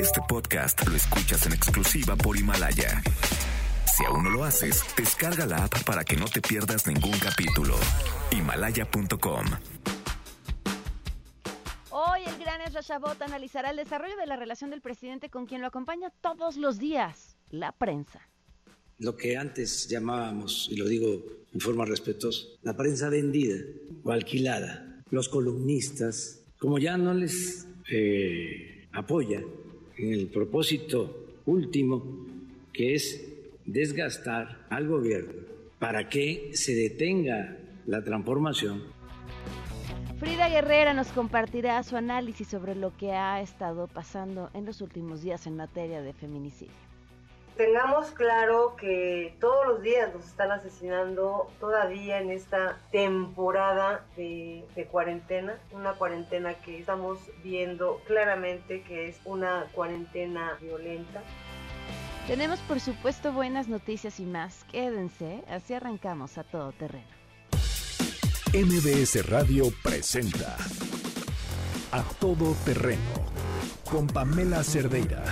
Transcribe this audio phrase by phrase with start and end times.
[0.00, 3.02] Este podcast lo escuchas en exclusiva por Himalaya.
[3.86, 7.76] Si aún no lo haces, descarga la app para que no te pierdas ningún capítulo.
[8.32, 9.46] Himalaya.com
[11.90, 15.60] Hoy el gran Ezra Shabot analizará el desarrollo de la relación del presidente con quien
[15.60, 18.20] lo acompaña todos los días, la prensa.
[18.98, 23.56] Lo que antes llamábamos, y lo digo en forma respetuosa, la prensa vendida
[24.02, 29.42] o alquilada, los columnistas, como ya no les eh, apoya
[30.02, 32.26] en el propósito último,
[32.72, 33.26] que es
[33.66, 35.32] desgastar al gobierno
[35.78, 38.82] para que se detenga la transformación.
[40.18, 45.22] Frida Guerrera nos compartirá su análisis sobre lo que ha estado pasando en los últimos
[45.22, 46.89] días en materia de feminicidio.
[47.60, 54.86] Tengamos claro que todos los días nos están asesinando todavía en esta temporada de, de,
[54.86, 61.20] cuarentena, una cuarentena que estamos viendo claramente que es una cuarentena violenta.
[62.26, 64.64] Tenemos por supuesto buenas noticias y más.
[64.72, 67.04] Quédense, así arrancamos a todo terreno.
[68.54, 70.56] MBS Radio presenta
[71.92, 73.26] A Todo Terreno
[73.84, 75.22] con Pamela Cerdeira.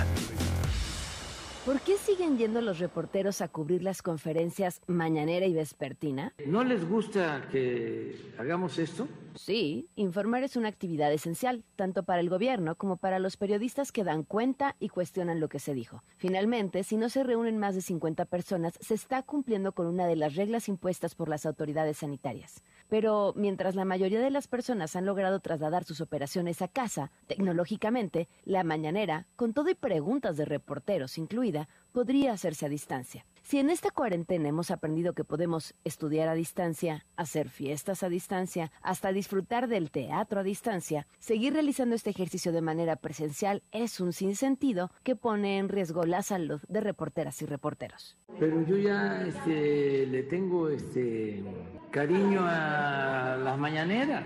[1.69, 6.33] ¿Por qué siguen yendo los reporteros a cubrir las conferencias mañanera y vespertina?
[6.47, 9.07] ¿No les gusta que hagamos esto?
[9.35, 14.03] Sí, informar es una actividad esencial, tanto para el gobierno como para los periodistas que
[14.03, 16.03] dan cuenta y cuestionan lo que se dijo.
[16.17, 20.17] Finalmente, si no se reúnen más de 50 personas, se está cumpliendo con una de
[20.17, 22.65] las reglas impuestas por las autoridades sanitarias.
[22.89, 28.29] Pero mientras la mayoría de las personas han logrado trasladar sus operaciones a casa, tecnológicamente,
[28.45, 31.19] la mañanera, con todo y preguntas de reporteros
[31.59, 33.25] incluida, podría hacerse a distancia.
[33.43, 38.71] Si en esta cuarentena hemos aprendido que podemos estudiar a distancia, hacer fiestas a distancia,
[38.83, 44.13] hasta disfrutar del teatro a distancia, seguir realizando este ejercicio de manera presencial es un
[44.13, 48.17] sinsentido que pone en riesgo la salud de reporteras y reporteros.
[48.39, 51.43] Pero yo ya este, le tengo este
[51.91, 54.25] cariño a las mañaneras.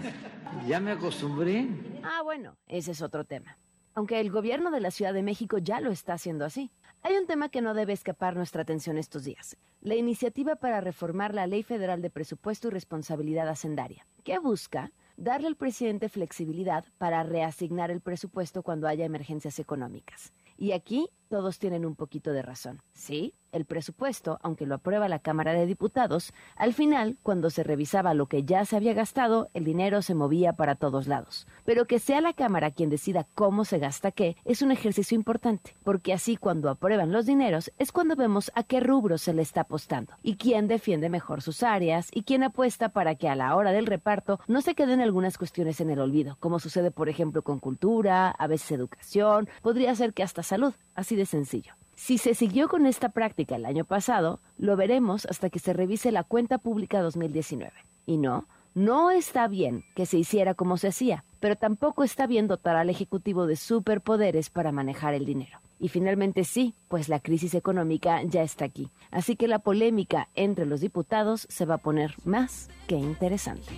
[0.67, 1.69] Ya me acostumbré.
[2.03, 3.57] Ah, bueno, ese es otro tema.
[3.95, 6.73] Aunque el gobierno de la Ciudad de México ya lo está haciendo así.
[7.05, 9.57] Hay un tema que no debe escapar nuestra atención estos días.
[9.81, 15.49] La iniciativa para reformar la Ley Federal de Presupuesto y Responsabilidad Hacendaria, que busca darle
[15.49, 20.33] al presidente flexibilidad para reasignar el presupuesto cuando haya emergencias económicas.
[20.57, 22.83] Y aquí todos tienen un poquito de razón.
[22.93, 28.13] Sí, el presupuesto, aunque lo aprueba la Cámara de Diputados, al final, cuando se revisaba
[28.13, 31.47] lo que ya se había gastado, el dinero se movía para todos lados.
[31.65, 35.75] Pero que sea la Cámara quien decida cómo se gasta qué es un ejercicio importante,
[35.85, 39.63] porque así cuando aprueban los dineros es cuando vemos a qué rubro se le está
[39.63, 43.73] apostando y quién defiende mejor sus áreas y quién apuesta para que a la hora
[43.73, 47.59] del reparto no se queden algunas cuestiones en el olvido, como sucede por ejemplo con
[47.59, 51.75] cultura, a veces educación, podría ser que hasta salud, así de sencillo.
[51.95, 56.11] Si se siguió con esta práctica el año pasado, lo veremos hasta que se revise
[56.11, 57.73] la cuenta pública 2019.
[58.07, 62.49] Y no, no está bien que se hiciera como se hacía, pero tampoco está bien
[62.49, 65.61] dotar al Ejecutivo de superpoderes para manejar el dinero.
[65.79, 68.89] Y finalmente sí, pues la crisis económica ya está aquí.
[69.11, 73.73] Así que la polémica entre los diputados se va a poner más que interesante.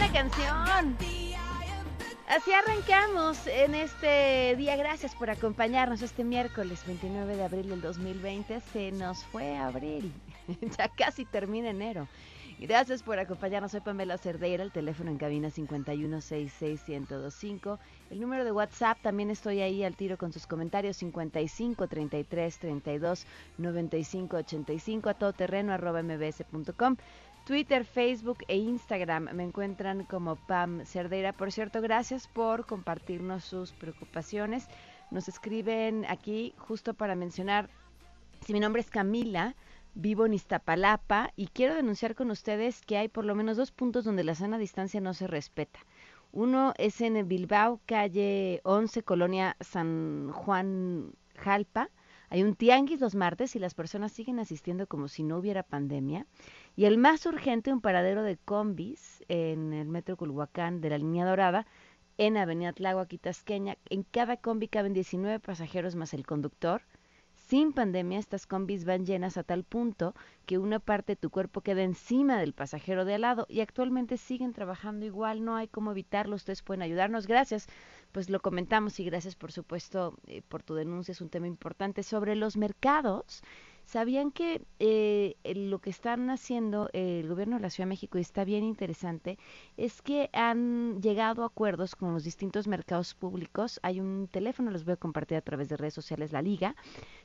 [0.00, 0.96] Buena canción!
[2.26, 4.76] Así arrancamos en este día.
[4.76, 8.60] Gracias por acompañarnos este miércoles 29 de abril del 2020.
[8.72, 10.10] Se nos fue abril.
[10.78, 12.08] ya casi termina enero.
[12.60, 13.72] Gracias por acompañarnos.
[13.72, 17.78] Soy Pamela Cerdeira, el teléfono en cabina 5166125.
[18.10, 23.26] El número de WhatsApp también estoy ahí al tiro con sus comentarios 55 33 32
[23.58, 26.96] 95 85 a todoterreno arroba mbs.com.
[27.44, 31.32] Twitter, Facebook e Instagram me encuentran como Pam Cerdeira.
[31.32, 34.68] Por cierto, gracias por compartirnos sus preocupaciones.
[35.10, 37.68] Nos escriben aquí justo para mencionar
[38.46, 39.56] si mi nombre es Camila
[39.94, 44.04] Vivo en Iztapalapa y quiero denunciar con ustedes que hay por lo menos dos puntos
[44.04, 45.80] donde la sana distancia no se respeta.
[46.32, 51.90] Uno es en Bilbao, calle 11, colonia San Juan Jalpa.
[52.28, 56.26] Hay un tianguis los martes y las personas siguen asistiendo como si no hubiera pandemia.
[56.80, 61.26] Y el más urgente, un paradero de combis en el metro Culhuacán de la línea
[61.26, 61.66] dorada,
[62.16, 63.76] en Avenida Tláhuac y Tasqueña.
[63.90, 66.80] En cada combi caben 19 pasajeros más el conductor.
[67.34, 70.14] Sin pandemia, estas combis van llenas a tal punto
[70.46, 74.16] que una parte de tu cuerpo queda encima del pasajero de al lado y actualmente
[74.16, 77.26] siguen trabajando igual, no hay cómo evitarlo, ustedes pueden ayudarnos.
[77.26, 77.66] Gracias
[78.10, 82.02] pues lo comentamos y gracias por supuesto eh, por tu denuncia, es un tema importante
[82.02, 83.42] sobre los mercados.
[83.90, 88.20] ¿Sabían que eh, lo que están haciendo el gobierno de la Ciudad de México, y
[88.20, 89.36] está bien interesante,
[89.76, 93.80] es que han llegado a acuerdos con los distintos mercados públicos?
[93.82, 96.76] Hay un teléfono, los voy a compartir a través de redes sociales, la liga.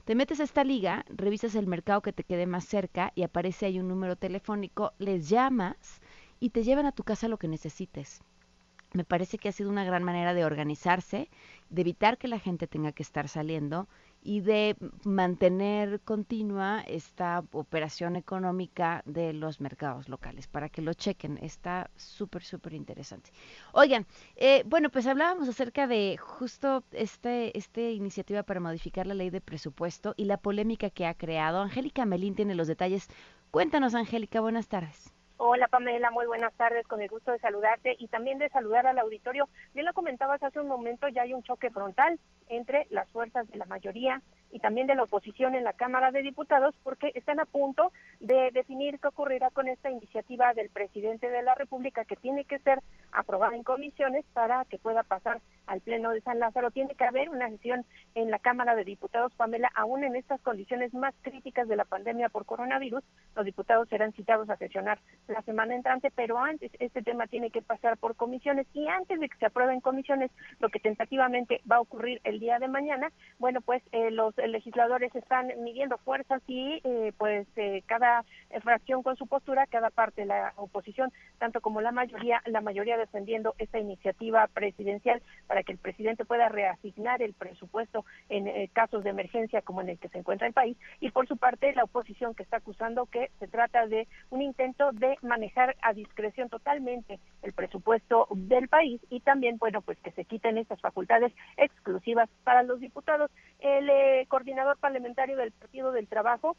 [0.05, 3.67] Te metes a esta liga, revisas el mercado que te quede más cerca y aparece
[3.67, 6.01] ahí un número telefónico, les llamas
[6.39, 8.23] y te llevan a tu casa lo que necesites.
[8.93, 11.29] Me parece que ha sido una gran manera de organizarse,
[11.69, 13.87] de evitar que la gente tenga que estar saliendo
[14.25, 21.37] y de mantener continua esta operación económica de los mercados locales, para que lo chequen.
[21.41, 23.29] Está súper, súper interesante.
[23.71, 29.29] Oigan, eh, bueno, pues hablábamos acerca de justo este, este iniciativa para modificar la ley
[29.29, 31.61] de presupuesto y la polémica que ha creado.
[31.61, 33.07] Angélica Melín tiene los detalles.
[33.51, 35.14] Cuéntanos, Angélica, buenas tardes.
[35.37, 38.97] Hola Pamela, muy buenas tardes, con el gusto de saludarte y también de saludar al
[38.99, 39.49] auditorio.
[39.73, 42.17] Bien lo comentabas hace un momento, ya hay un choque frontal
[42.47, 44.21] entre las fuerzas de la mayoría
[44.51, 47.91] y también de la oposición en la Cámara de Diputados porque están a punto
[48.21, 52.59] de definir qué ocurrirá con esta iniciativa del presidente de la República que tiene que
[52.59, 52.79] ser
[53.11, 56.71] aprobada en comisiones para que pueda pasar al Pleno de San Lázaro.
[56.71, 57.85] Tiene que haber una sesión
[58.15, 62.29] en la Cámara de Diputados, Pamela, aún en estas condiciones más críticas de la pandemia
[62.29, 63.03] por coronavirus,
[63.35, 67.61] los diputados serán citados a sesionar la semana entrante, pero antes este tema tiene que
[67.61, 71.77] pasar por comisiones y antes de que se apruebe en comisiones, lo que tentativamente va
[71.77, 76.81] a ocurrir el día de mañana, bueno, pues eh, los legisladores están midiendo fuerzas y
[76.83, 78.23] eh, pues eh, cada
[78.61, 83.55] fracción con su postura, cada parte, la oposición, tanto como la mayoría, la mayoría defendiendo
[83.57, 89.09] esta iniciativa presidencial para que el presidente pueda reasignar el presupuesto en eh, casos de
[89.09, 90.77] emergencia como en el que se encuentra el país.
[90.99, 94.91] Y por su parte la oposición que está acusando que se trata de un intento
[94.91, 100.25] de manejar a discreción totalmente el presupuesto del país y también bueno pues que se
[100.25, 103.31] quiten estas facultades exclusivas para los diputados.
[103.59, 106.55] El coordinador parlamentario del Partido del Trabajo,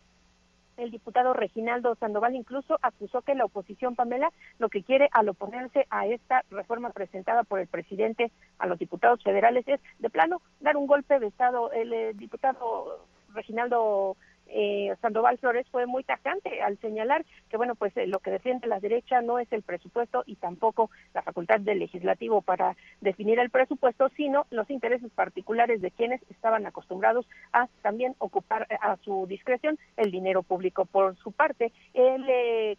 [0.76, 5.86] el diputado Reginaldo Sandoval incluso acusó que la oposición, Pamela, lo que quiere al oponerse
[5.90, 10.76] a esta reforma presentada por el presidente a los diputados federales es, de plano, dar
[10.76, 11.72] un golpe de Estado.
[11.72, 14.16] El eh, diputado Reginaldo
[14.48, 18.66] eh, Sandoval Flores fue muy tajante al señalar que, bueno, pues eh, lo que defiende
[18.66, 23.50] la derecha no es el presupuesto y tampoco la facultad del legislativo para definir el
[23.50, 29.26] presupuesto, sino los intereses particulares de quienes estaban acostumbrados a también ocupar eh, a su
[29.26, 30.84] discreción el dinero público.
[30.84, 32.76] Por su parte, el eh,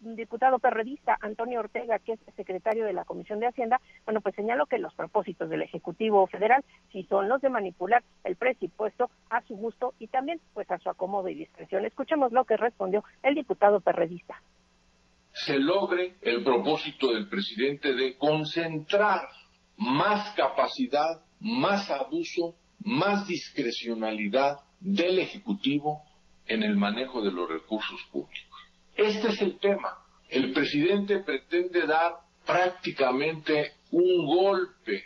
[0.00, 4.66] diputado perredista Antonio Ortega, que es secretario de la Comisión de Hacienda, bueno, pues señaló
[4.66, 9.56] que los propósitos del Ejecutivo Federal si son los de manipular el presupuesto a su
[9.56, 11.84] gusto y también pues a su acomodo y discreción.
[11.84, 14.40] Escuchemos lo que respondió el diputado perredista.
[15.32, 19.28] Se logre el propósito del presidente de concentrar
[19.76, 26.02] más capacidad, más abuso, más discrecionalidad del Ejecutivo
[26.46, 28.47] en el manejo de los recursos públicos.
[28.98, 29.96] Este es el tema.
[30.28, 35.04] El presidente pretende dar prácticamente un golpe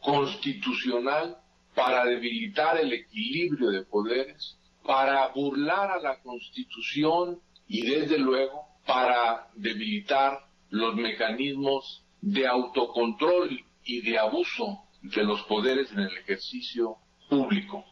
[0.00, 1.36] constitucional
[1.74, 7.38] para debilitar el equilibrio de poderes, para burlar a la Constitución
[7.68, 10.38] y desde luego para debilitar
[10.70, 13.50] los mecanismos de autocontrol
[13.84, 16.96] y de abuso de los poderes en el ejercicio
[17.28, 17.84] público.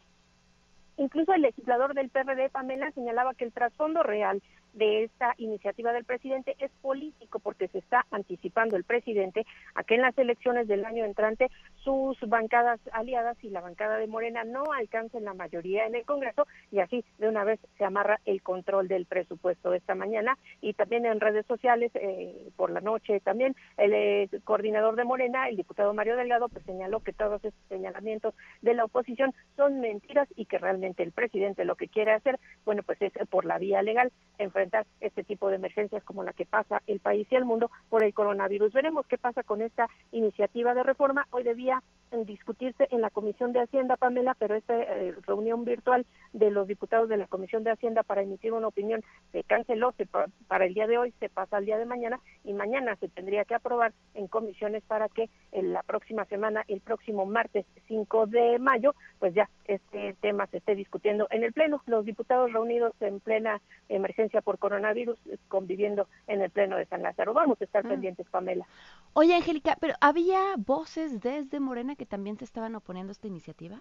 [0.96, 4.42] Incluso el legislador del PRD, Pamela, señalaba que el trasfondo real
[4.74, 9.94] de esta iniciativa del presidente es político porque se está anticipando el presidente a que
[9.94, 14.64] en las elecciones del año entrante sus bancadas aliadas y la bancada de Morena no
[14.72, 18.88] alcancen la mayoría en el Congreso y así de una vez se amarra el control
[18.88, 20.36] del presupuesto esta mañana.
[20.60, 25.48] Y también en redes sociales eh, por la noche también el eh, coordinador de Morena,
[25.48, 30.28] el diputado Mario Delgado, pues señaló que todos estos señalamientos de la oposición son mentiras
[30.36, 33.82] y que realmente el presidente lo que quiere hacer, bueno, pues es por la vía
[33.82, 34.63] legal enfrentar
[35.00, 38.14] este tipo de emergencias como la que pasa el país y el mundo por el
[38.14, 38.72] coronavirus.
[38.72, 41.26] Veremos qué pasa con esta iniciativa de reforma.
[41.30, 41.82] Hoy debía
[42.24, 47.08] discutirse en la Comisión de Hacienda, Pamela, pero esta eh, reunión virtual de los diputados
[47.08, 49.02] de la Comisión de Hacienda para emitir una opinión
[49.32, 52.52] se canceló se, para el día de hoy, se pasa al día de mañana y
[52.52, 57.26] mañana se tendría que aprobar en comisiones para que en la próxima semana, el próximo
[57.26, 61.82] martes 5 de mayo, pues ya este tema se esté discutiendo en el Pleno.
[61.86, 67.02] Los diputados reunidos en plena emergencia por coronavirus eh, conviviendo en el Pleno de San
[67.02, 67.34] Lázaro.
[67.34, 67.88] Vamos a estar mm.
[67.88, 68.66] pendientes, Pamela.
[69.12, 73.80] Oye, Angélica, pero ¿había voces desde Morena que también se estaban oponiendo a esta iniciativa?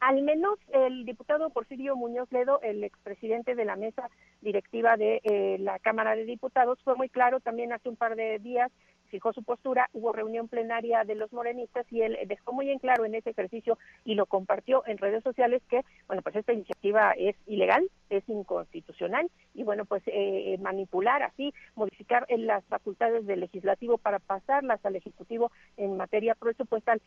[0.00, 4.08] Al menos el diputado Porfirio Muñoz Ledo, el expresidente de la mesa
[4.40, 8.38] directiva de eh, la Cámara de Diputados, fue muy claro también hace un par de
[8.38, 8.70] días
[9.08, 13.04] fijó su postura, hubo reunión plenaria de los morenistas y él dejó muy en claro
[13.04, 17.36] en ese ejercicio y lo compartió en redes sociales que, bueno, pues esta iniciativa es
[17.46, 23.98] ilegal, es inconstitucional y, bueno, pues eh, eh manipular así, modificar las facultades del legislativo
[23.98, 27.00] para pasarlas al ejecutivo en materia presupuestal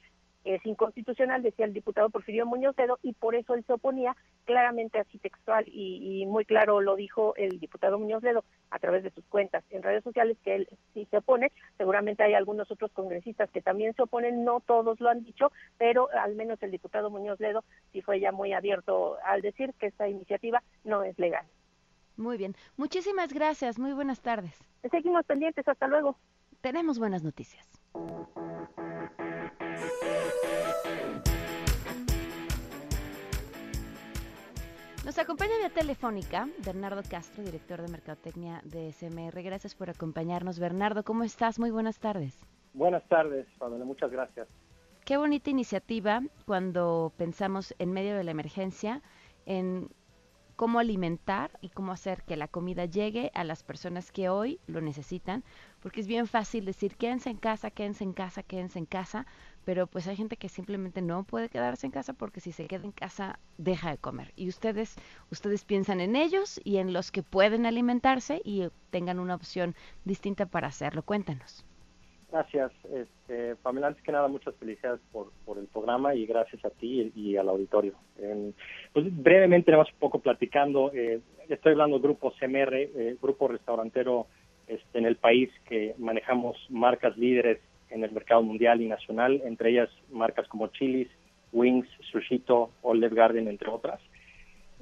[0.44, 5.00] es inconstitucional, decía el diputado Porfirio Muñoz Dedo, y por eso él se oponía claramente
[5.00, 9.26] así textual y, muy claro lo dijo el diputado Muñoz Ledo a través de sus
[9.26, 11.52] cuentas en redes sociales que él sí se opone.
[11.78, 16.10] Seguramente hay algunos otros congresistas que también se oponen, no todos lo han dicho, pero
[16.12, 20.08] al menos el diputado Muñoz Ledo sí fue ya muy abierto al decir que esta
[20.08, 21.46] iniciativa no es legal.
[22.18, 24.58] Muy bien, muchísimas gracias, muy buenas tardes.
[24.90, 26.18] Seguimos pendientes, hasta luego.
[26.62, 27.68] Tenemos buenas noticias.
[35.04, 39.42] Nos acompaña vía telefónica Bernardo Castro, director de Mercadotecnia de SMR.
[39.42, 40.60] Gracias por acompañarnos.
[40.60, 41.58] Bernardo, ¿cómo estás?
[41.58, 42.40] Muy buenas tardes.
[42.76, 43.84] Buenas tardes, Pamela.
[43.84, 44.48] Muchas gracias.
[45.04, 49.02] Qué bonita iniciativa cuando pensamos en medio de la emergencia
[49.48, 49.90] en
[50.56, 54.82] cómo alimentar y cómo hacer que la comida llegue a las personas que hoy lo
[54.82, 55.44] necesitan,
[55.80, 59.26] porque es bien fácil decir quédense en casa, quédense en casa, quédense en casa,
[59.66, 62.86] pero pues hay gente que simplemente no puede quedarse en casa porque si se queda
[62.86, 64.32] en casa deja de comer.
[64.36, 64.96] Y ustedes,
[65.32, 69.76] ustedes piensan en ellos y en los que pueden alimentarse y tengan una opción
[70.06, 71.04] distinta para hacerlo.
[71.04, 71.66] Cuéntanos.
[72.32, 73.88] Gracias, este, Pamela.
[73.88, 77.50] Antes que nada, muchas felicidades por, por el programa y gracias a ti y, al
[77.50, 77.94] auditorio.
[78.94, 80.92] pues brevemente, tenemos un poco platicando.
[80.94, 84.28] Eh, estoy hablando del grupo CMR, eh, grupo restaurantero
[84.68, 87.60] este, en el país que manejamos marcas líderes
[87.92, 91.10] en el mercado mundial y nacional, entre ellas marcas como Chili's,
[91.52, 94.00] Wings, Sushito, Olive Garden, entre otras.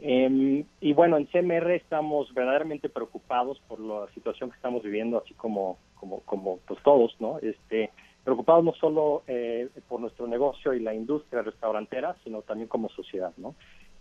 [0.02, 5.34] Em, y bueno, en CMR estamos verdaderamente preocupados por la situación que estamos viviendo, así
[5.34, 7.40] como, como, como pues todos, ¿no?
[7.40, 7.90] Este,
[8.24, 13.34] preocupados no solo eh, por nuestro negocio y la industria restaurantera, sino también como sociedad,
[13.38, 13.56] ¿no?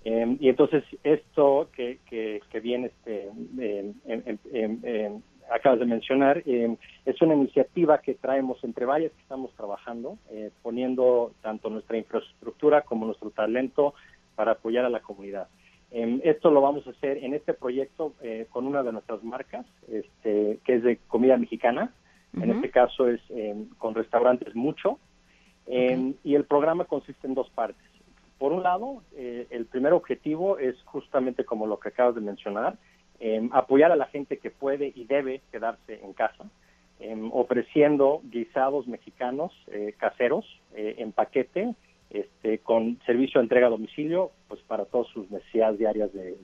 [0.05, 3.29] Em, y entonces esto que, que, que viene este,
[4.53, 10.51] em, acabas de mencionar, es una iniciativa que traemos entre varias que estamos trabajando, eh,
[10.63, 13.95] poniendo tanto nuestra infraestructura como nuestro talento
[14.35, 15.49] para apoyar a la comunidad.
[15.91, 19.65] Em, esto lo vamos a hacer en este proyecto eh, con una de nuestras marcas,
[19.91, 21.93] este, que es de comida mexicana.
[22.35, 24.99] En este caso es em, con restaurantes Mucho.
[25.67, 27.85] Em, y el programa consiste en dos partes.
[28.39, 32.79] Por un lado, eh, el primer objetivo es justamente como lo que acabas de mencionar,
[33.53, 36.45] apoyar a la gente que puede y debe quedarse en casa,
[37.33, 40.45] ofreciendo guisados mexicanos eh, caseros
[40.75, 41.75] en paquete
[42.11, 46.39] este, con servicio de entrega a domicilio, pues para todas sus necesidades diarias de,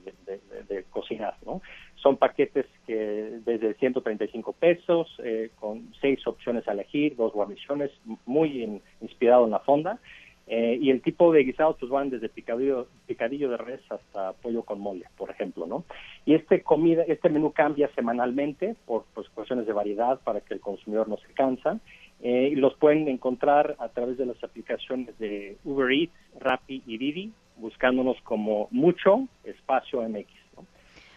[0.91, 1.61] cocinar, ¿no?
[1.95, 7.91] Son paquetes que desde 135 pesos, eh, con seis opciones a elegir, dos guarniciones,
[8.25, 9.99] muy inspirado en la fonda,
[10.47, 14.61] eh, y el tipo de guisados pues van desde picadillo, picadillo de res hasta pollo
[14.61, 15.85] con mole, por ejemplo, ¿no?
[16.25, 20.59] Y este comida, este menú cambia semanalmente por pues, cuestiones de variedad para que el
[20.59, 21.79] consumidor no se cansa
[22.21, 26.97] eh, y los pueden encontrar a través de las aplicaciones de Uber Eats, Rappi y
[26.97, 30.29] Didi, buscándonos como mucho espacio MX.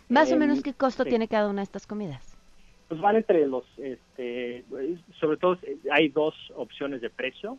[0.09, 2.39] Más o em, menos qué costo tiene cada una de estas comidas.
[2.89, 4.65] Pues van entre los, este,
[5.21, 5.59] sobre todo
[5.91, 7.59] hay dos opciones de precio.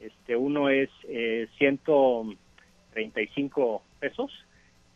[0.00, 4.32] Este, uno es eh, 135 pesos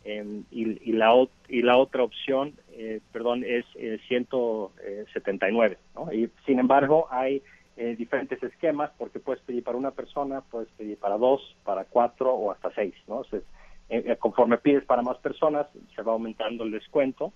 [0.03, 1.13] em, y, la,
[1.47, 3.65] y la otra opción, eh, perdón, es
[4.07, 5.73] 179.
[5.73, 6.11] Eh, ¿no?
[6.11, 7.41] Y sin embargo hay
[7.77, 12.33] eh, diferentes esquemas porque puedes pedir para una persona, puedes pedir para dos, para cuatro
[12.33, 13.23] o hasta seis, ¿no?
[13.33, 13.41] Eh,
[13.89, 17.33] eh, conforme pides para más personas, se va aumentando el descuento,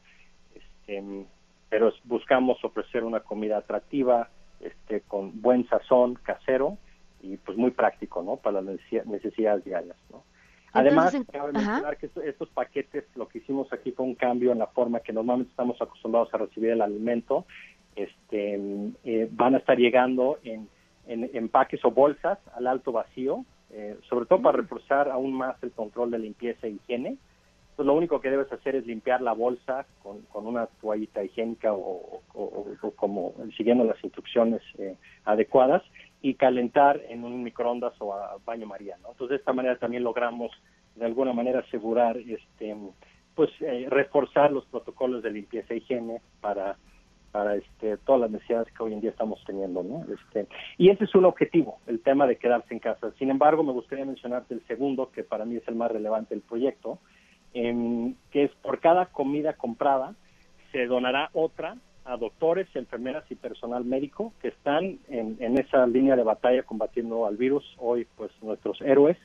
[0.55, 1.03] este,
[1.67, 4.29] pero buscamos ofrecer una comida atractiva,
[4.61, 6.77] este, con buen sazón casero
[7.21, 8.37] y pues muy práctico, ¿no?
[8.37, 10.23] Para las necesidades diarias, ¿no?
[10.71, 14.67] Además, cabe mencionar que estos paquetes, lo que hicimos aquí fue un cambio en la
[14.67, 17.47] forma que normalmente estamos acostumbrados a recibir el alimento
[17.99, 18.59] este,
[19.03, 20.69] eh, van a estar llegando en,
[21.07, 24.61] empaques o bolsas al alto vacío, eh, sobre todo para mm.
[24.61, 27.17] reforzar aún más el control de limpieza e higiene.
[27.71, 32.21] Entonces, lo único que debes hacer es limpiar la bolsa con, una toallita higiénica o,
[32.95, 34.95] como siguiendo las instrucciones eh,
[35.25, 35.81] adecuadas
[36.21, 38.95] y calentar en un microondas o a baño maría.
[38.97, 40.51] Entonces, de esta manera también logramos
[40.95, 42.75] de alguna manera asegurar, este,
[43.35, 43.49] pues,
[43.87, 46.77] reforzar los protocolos de limpieza e higiene para
[47.31, 50.05] para este, todas las necesidades que hoy en día estamos teniendo, ¿no?
[50.13, 50.47] Este,
[50.77, 53.11] y ese es un objetivo, el tema de quedarse en casa.
[53.17, 56.43] Sin embargo, me gustaría mencionarte el segundo, que para mí es el más relevante del
[56.43, 56.99] proyecto,
[57.53, 60.15] em, que es por cada comida comprada
[60.71, 61.77] se donará otra
[62.09, 67.25] a doctores, enfermeras y personal médico que están en, en esa línea de batalla combatiendo
[67.25, 69.17] al virus, hoy pues nuestros héroes,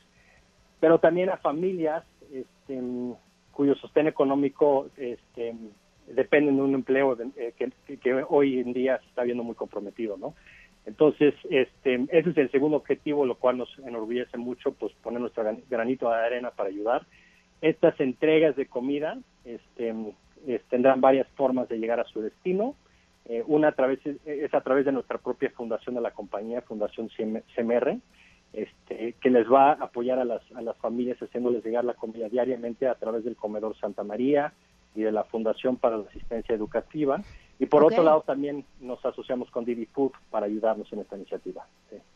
[0.80, 2.80] pero también a familias este,
[3.52, 5.54] cuyo sostén económico este,
[6.06, 10.16] depende de un empleo eh, que, que, hoy en día se está viendo muy comprometido,
[10.16, 10.34] ¿no?
[10.86, 15.44] Entonces, este, ese es el segundo objetivo, lo cual nos enorgullece mucho, pues poner nuestro
[15.70, 17.06] granito de arena para ayudar.
[17.62, 19.94] Estas entregas de comida este,
[20.68, 22.74] tendrán varias formas de llegar a su destino.
[23.26, 27.08] Eh, una a través, es a través de nuestra propia fundación de la compañía, Fundación
[27.08, 27.98] CMR,
[28.52, 32.28] este, que les va a apoyar a las, a las familias haciéndoles llegar la comida
[32.28, 34.52] diariamente a través del Comedor Santa María
[34.94, 37.20] y de la Fundación para la Asistencia Educativa.
[37.58, 41.66] Y por otro lado también nos asociamos con Didi Food para ayudarnos en esta iniciativa.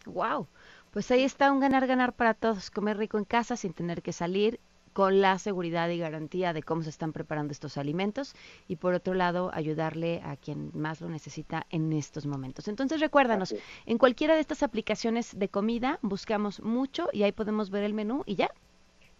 [0.06, 0.46] Wow,
[0.92, 4.60] pues ahí está un ganar-ganar para todos, comer rico en casa sin tener que salir
[4.98, 8.34] con la seguridad y garantía de cómo se están preparando estos alimentos
[8.66, 12.66] y por otro lado ayudarle a quien más lo necesita en estos momentos.
[12.66, 13.54] Entonces recuérdanos,
[13.86, 18.24] en cualquiera de estas aplicaciones de comida buscamos mucho y ahí podemos ver el menú
[18.26, 18.50] y ya.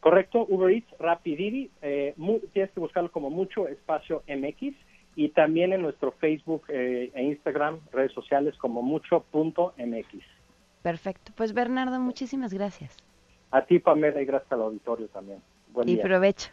[0.01, 2.13] Correcto, Uber Eats, Rapidity, eh,
[2.53, 4.75] tienes que buscarlo como mucho espacio MX
[5.15, 10.25] y también en nuestro Facebook eh, e Instagram, redes sociales como mucho.mx.
[10.83, 12.97] Perfecto, pues Bernardo, muchísimas gracias.
[13.53, 15.39] A ti, Pamela, y gracias al auditorio también
[15.87, 16.51] y provecho.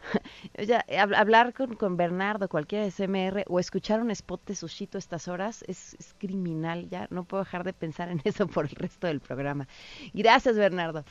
[0.66, 0.84] ya,
[1.16, 5.28] hablar con, con, Bernardo, cualquiera de CMR, o escuchar un spot de Sushito a estas
[5.28, 6.88] horas es, criminal.
[6.88, 9.68] Ya no puedo dejar de pensar en eso por el resto del programa.
[10.12, 11.04] Gracias, Bernardo.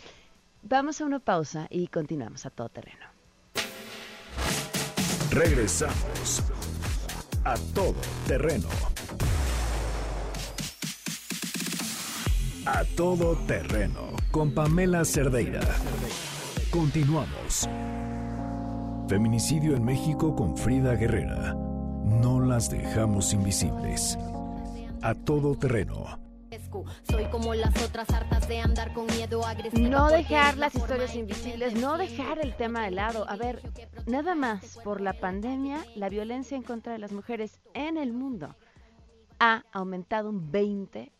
[0.63, 3.05] Vamos a una pausa y continuamos a todo terreno.
[5.31, 6.43] Regresamos
[7.43, 7.95] a todo
[8.27, 8.67] terreno.
[12.65, 15.61] A todo terreno con Pamela Cerdeira.
[16.71, 17.69] Continuamos.
[19.07, 21.53] Feminicidio en México con Frida Guerrera.
[21.53, 24.17] No las dejamos invisibles.
[25.03, 26.19] A todo terreno.
[27.03, 29.41] Soy como las otras hartas de andar con miedo
[29.73, 33.29] No dejar las historias invisibles, no dejar el tema de lado.
[33.29, 33.61] A ver,
[34.07, 38.55] nada más por la pandemia, la violencia en contra de las mujeres en el mundo
[39.39, 41.11] ha aumentado un 20%.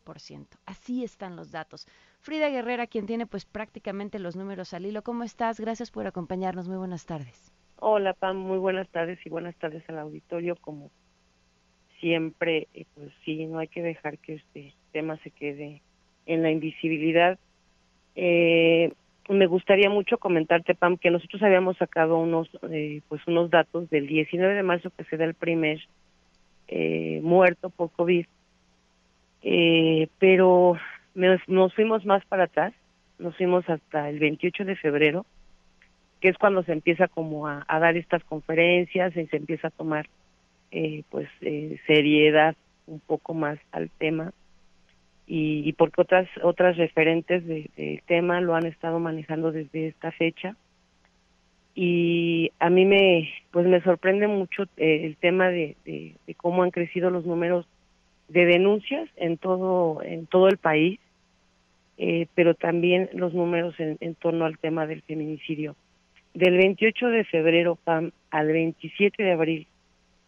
[0.66, 1.86] Así están los datos.
[2.20, 5.04] Frida Guerrera, quien tiene pues prácticamente los números al hilo.
[5.04, 5.60] ¿Cómo estás?
[5.60, 6.68] Gracias por acompañarnos.
[6.68, 7.55] Muy buenas tardes.
[7.78, 10.56] Hola, Pam, muy buenas tardes y buenas tardes al auditorio.
[10.56, 10.92] Como
[12.00, 15.82] siempre, eh, pues sí, no hay que dejar que este tema se quede
[16.26, 17.38] en la invisibilidad.
[18.16, 18.94] Eh,
[19.28, 24.08] me gustaría mucho comentarte, Pam, que nosotros habíamos sacado unos, eh, pues unos datos del
[24.08, 25.80] 19 de marzo que se da el primer
[27.22, 28.26] muerto por COVID,
[30.18, 30.78] pero
[31.48, 32.74] nos fuimos más para atrás,
[33.20, 35.26] nos fuimos hasta el 28 de febrero
[36.26, 40.08] que es cuando se empieza como a, dar estas conferencias y se empieza a tomar
[40.72, 42.56] eh, pues eh, seriedad
[42.88, 44.34] un poco más al tema.
[45.28, 50.56] Y, porque otras otras referentes del de tema lo han estado manejando desde esta fecha.
[51.76, 55.76] Y a mí me pues me sorprende mucho eh, el tema de,
[56.38, 57.68] cómo han crecido los números
[58.30, 61.00] de denuncias en todo en todo el país
[62.34, 65.78] pero también los números en torno al tema del feminicidio
[66.36, 67.80] del 28 de febrero
[68.30, 69.68] al 27 de abril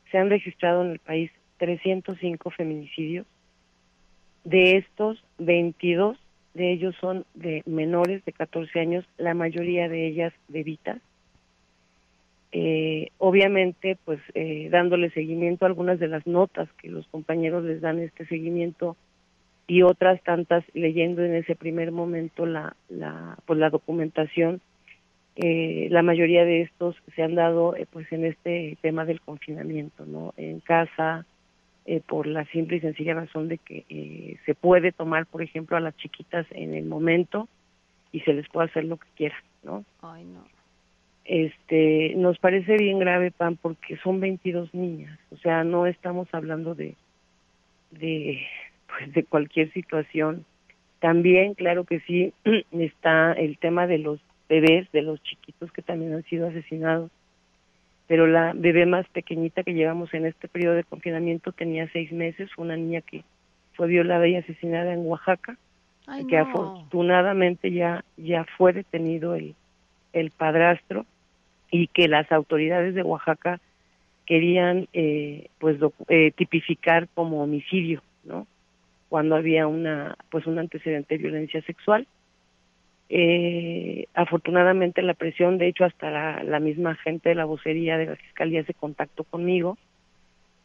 [0.10, 3.28] se han registrado en el país 305 feminicidios.
[4.46, 6.18] De estos, 22
[6.54, 11.00] de ellos son de menores de 14 años, la mayoría de ellas bebitas.
[12.54, 17.82] Eh, obviamente, pues eh, dándole seguimiento a algunas de las notas que los compañeros les
[17.82, 18.96] dan este seguimiento
[19.68, 24.62] y otras tantas leyendo en ese primer momento la, la, pues, la documentación
[25.38, 30.06] eh, la mayoría de estos se han dado eh, pues en este tema del confinamiento,
[30.06, 30.34] ¿no?
[30.36, 31.26] En casa,
[31.86, 35.78] eh, por la simple y sencilla razón de que eh, se puede tomar, por ejemplo,
[35.78, 37.48] a las chiquitas en el momento
[38.12, 39.86] y se les puede hacer lo que quieran, ¿no?
[40.02, 40.44] Ay, no.
[41.24, 46.76] Este, nos parece bien grave, Pan, porque son 22 niñas, o sea, no estamos hablando
[46.76, 46.96] de,
[47.92, 48.46] de,
[48.88, 50.46] pues, de cualquier situación.
[51.00, 52.34] También, claro que sí,
[52.72, 54.20] está el tema de los
[54.50, 57.12] bebés, de los chiquitos que también han sido asesinados.
[58.08, 62.50] Pero la bebé más pequeñita que llevamos en este periodo de confinamiento tenía seis meses,
[62.58, 63.24] una niña que
[63.74, 65.58] fue violada y asesinada en Oaxaca,
[66.30, 69.56] que afortunadamente ya, ya fue detenido el,
[70.14, 71.06] el padrastro
[71.70, 73.60] y que las autoridades de Oaxaca
[74.26, 75.78] querían eh, pues
[76.10, 78.48] eh, tipificar como homicidio, ¿no?
[79.10, 82.08] Cuando había una pues un antecedente de violencia sexual
[83.10, 88.16] eh, afortunadamente la presión, de hecho hasta la, misma gente de la vocería de la
[88.18, 89.78] fiscalía se contactó conmigo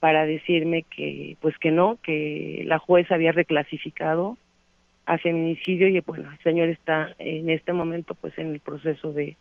[0.00, 4.36] para decirme que pues que no, que la jueza había reclasificado
[5.06, 9.36] a feminicidio y bueno, el señor está en este momento pues en el proceso de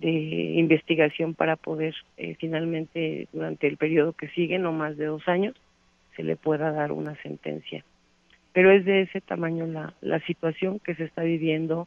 [0.00, 5.54] investigación para poder eh, finalmente durante el periodo que sigue, no más de dos años,
[6.16, 7.84] se le pueda dar una sentencia.
[8.54, 11.86] Pero es de ese tamaño la, la situación que se está viviendo.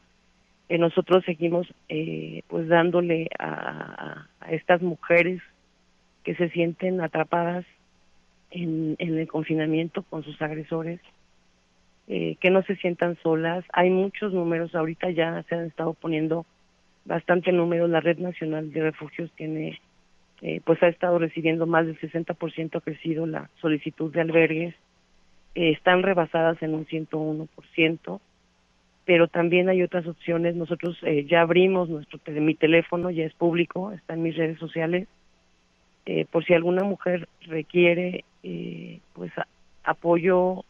[0.70, 5.42] Eh, nosotros seguimos eh, pues dándole a, a, estas mujeres
[6.24, 7.66] que se sienten atrapadas
[8.52, 11.00] en, en el confinamiento con sus agresores,
[12.08, 13.66] eh, que no se sientan solas.
[13.74, 16.46] Hay muchos números, ahorita ya se han estado poniendo
[17.06, 17.88] bastante número.
[17.88, 19.80] La Red Nacional de Refugios tiene,
[20.42, 24.76] eh, pues ha estado recibiendo más del 60% ha crecido la solicitud de albergues.
[25.58, 28.22] Eh, están rebasadas en un 101%,
[29.06, 30.56] pero también hay otras opciones.
[30.56, 35.08] Nosotros eh, ya abrimos nuestro mi teléfono, ya es público, está en mis redes sociales.
[36.06, 39.32] Eh, por si alguna mujer requiere eh, pues
[39.84, 40.63] apoyo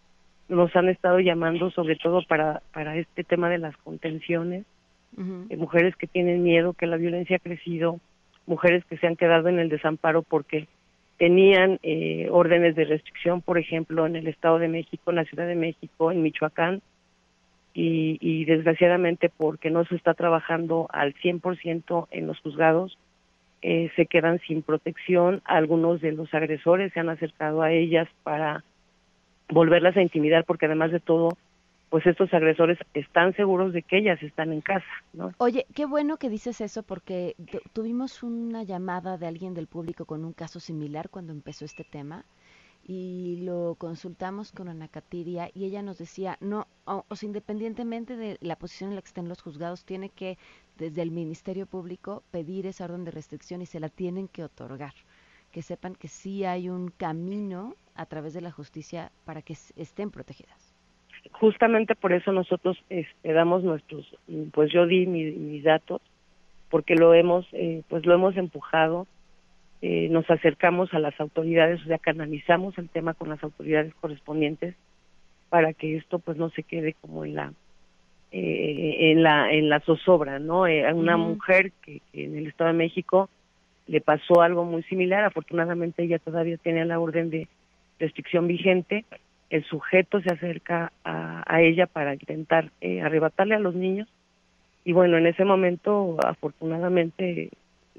[0.47, 4.65] nos han estado llamando sobre todo para para este tema de las contenciones
[5.17, 7.99] mujeres que tienen miedo, que la violencia ha crecido,
[8.45, 10.67] mujeres que se han quedado en el desamparo porque
[11.17, 15.47] tenían eh, órdenes de restricción, por ejemplo, en el Estado de México, en la Ciudad
[15.47, 16.81] de México, en Michoacán,
[17.79, 22.97] y, desgraciadamente porque no se está trabajando al 100% en los juzgados,
[23.61, 25.41] eh, se quedan sin protección.
[25.45, 28.63] Algunos de los agresores se han acercado a ellas para
[29.49, 31.37] volverlas a intimidar porque además de todo
[31.89, 35.31] pues estos agresores están seguros de que ellas están en casa, ¿no?
[35.37, 37.35] Oye, qué bueno que dices eso porque
[37.73, 42.25] tuvimos una llamada de alguien del público con un caso similar cuando empezó este tema
[42.83, 48.15] y lo consultamos con Ana Catiria y ella nos decía, no, o, o sea, independientemente
[48.15, 50.37] de la posición en la que estén los juzgados, tiene que
[50.77, 54.93] desde el Ministerio Público pedir esa orden de restricción y se la tienen que otorgar.
[55.51, 60.11] Que sepan que sí hay un camino a través de la justicia para que estén
[60.11, 60.66] protegidas
[61.31, 64.05] justamente por eso nosotros este, damos nuestros,
[64.51, 66.01] pues yo di mi, mis datos,
[66.69, 69.07] porque lo hemos, eh, pues lo hemos empujado,
[69.81, 74.75] eh, nos acercamos a las autoridades, o sea, canalizamos el tema con las autoridades correspondientes
[75.49, 77.53] para que esto pues no se quede como en la
[78.31, 80.65] eh, en la en la zozobra, ¿no?
[80.65, 83.29] a una mujer que, que en el Estado de México
[83.87, 87.47] le pasó algo muy similar, afortunadamente ella todavía tiene la orden de
[87.99, 89.05] restricción vigente,
[89.49, 94.07] el sujeto se acerca a, ella para intentar eh, arrebatarle a los niños
[94.83, 97.49] y bueno, en ese momento afortunadamente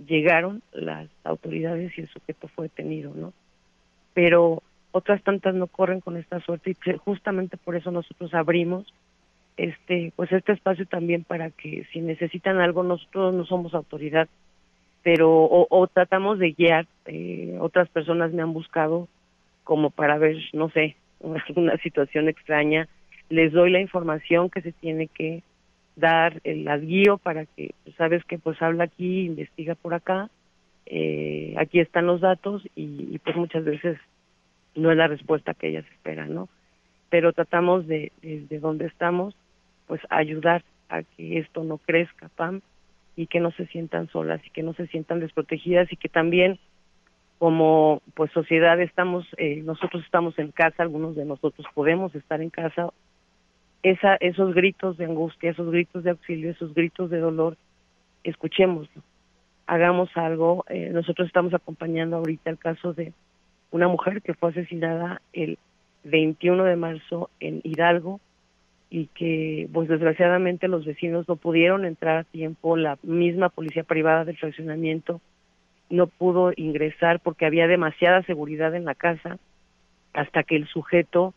[0.07, 3.33] llegaron las autoridades y el sujeto fue detenido, ¿no?
[4.15, 8.93] Pero otras tantas no corren con esta suerte y justamente por eso nosotros abrimos
[9.57, 14.29] este pues este espacio también para que si necesitan algo nosotros no somos autoridad
[15.03, 19.09] pero o, o tratamos de guiar eh, otras personas me han buscado
[19.65, 20.97] como para ver no sé
[21.57, 22.89] una situación extraña,
[23.29, 25.43] les doy la información que se tiene que
[25.97, 30.31] dar, las guío para que, pues, sabes que pues habla aquí, investiga por acá,
[30.87, 33.99] eh, aquí están los datos y, y, pues muchas veces
[34.75, 36.49] no es la respuesta que ellas esperan, ¿no?
[37.11, 39.35] Pero tratamos de, desde donde estamos,
[39.87, 42.61] pues ayudar a que esto no crezca, Pam,
[43.17, 46.59] y que no se sientan solas y que no se sientan desprotegidas y que también
[47.39, 52.51] como pues sociedad estamos eh, nosotros estamos en casa algunos de nosotros podemos estar en
[52.51, 52.91] casa
[53.83, 57.57] esa esos gritos de angustia esos gritos de auxilio esos gritos de dolor
[58.25, 59.03] escuchémoslo
[59.69, 60.65] hagamos algo.
[60.69, 63.13] Eh, nosotros estamos acompañando ahorita el caso de
[63.71, 65.59] una mujer que fue asesinada el
[66.05, 68.19] 21 de marzo en Hidalgo
[68.91, 72.77] y que pues desgraciadamente los vecinos no pudieron entrar a tiempo.
[72.77, 75.21] La misma policía privada del fraccionamiento
[75.91, 79.39] no pudo ingresar porque había demasiada seguridad en la casa
[80.13, 81.35] hasta que el sujeto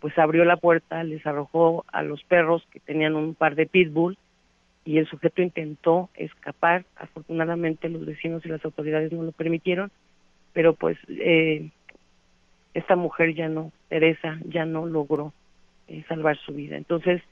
[0.00, 4.18] pues abrió la puerta, les arrojó a los perros que tenían un par de pitbull
[4.84, 6.84] y el sujeto intentó escapar.
[6.96, 9.90] Afortunadamente los vecinos y las autoridades no lo permitieron,
[10.52, 11.70] pero pues eh,
[12.74, 15.32] esta mujer ya no, Teresa, ya no logró
[15.88, 16.76] eh, salvar su vida.
[16.76, 17.22] Entonces,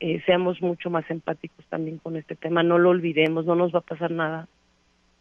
[0.00, 3.78] eh, seamos mucho más empáticos también con este tema, no lo olvidemos, no nos va
[3.78, 4.46] a pasar nada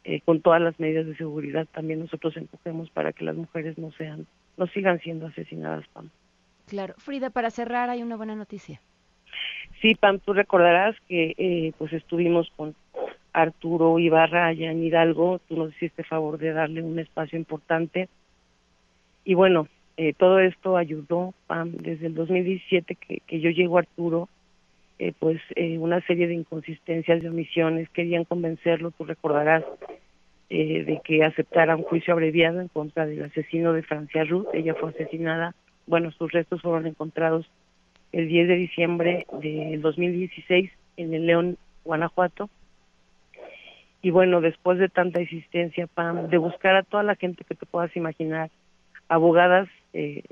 [0.10, 3.92] eh, con todas las medidas de seguridad también nosotros empujemos para que las mujeres no
[3.92, 4.26] sean,
[4.58, 6.10] no sigan siendo asesinadas, Pam.
[6.66, 6.96] Claro.
[6.98, 8.82] Frida, para cerrar hay una buena noticia.
[9.84, 12.74] Sí, Pam, tú recordarás que eh, pues estuvimos con
[13.34, 18.10] Arturo Ibarra allá en Hidalgo, tú nos hiciste favor de darle un espacio importante.
[19.24, 23.82] Y bueno, eh, todo esto ayudó, Pam, desde el 2017 que, que yo llego a
[23.82, 24.28] Arturo,
[25.00, 29.64] eh, pues eh, una serie de inconsistencias, de omisiones, querían convencerlo, tú recordarás
[30.50, 34.48] eh, de que aceptara un juicio abreviado en contra del asesino de Francia Ruth.
[34.54, 35.56] Ella fue asesinada,
[35.88, 37.50] bueno, sus restos fueron encontrados
[38.12, 42.50] el 10 de diciembre del 2016 en el León, Guanajuato.
[44.02, 47.66] Y bueno, después de tanta existencia, Pam, de buscar a toda la gente que te
[47.66, 48.50] puedas imaginar,
[49.08, 50.24] abogadas eh,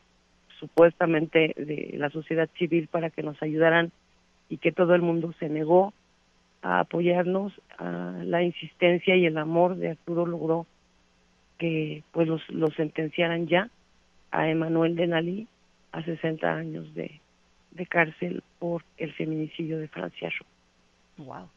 [0.59, 3.91] supuestamente de la sociedad civil para que nos ayudaran
[4.49, 5.93] y que todo el mundo se negó
[6.61, 10.65] a apoyarnos, a la insistencia y el amor de Arturo logró
[11.57, 13.69] que pues los, los sentenciaran ya
[14.31, 15.47] a Emanuel Denali
[15.91, 17.19] a 60 años de,
[17.71, 20.29] de cárcel por el feminicidio de Francia
[21.17, 21.49] Wow.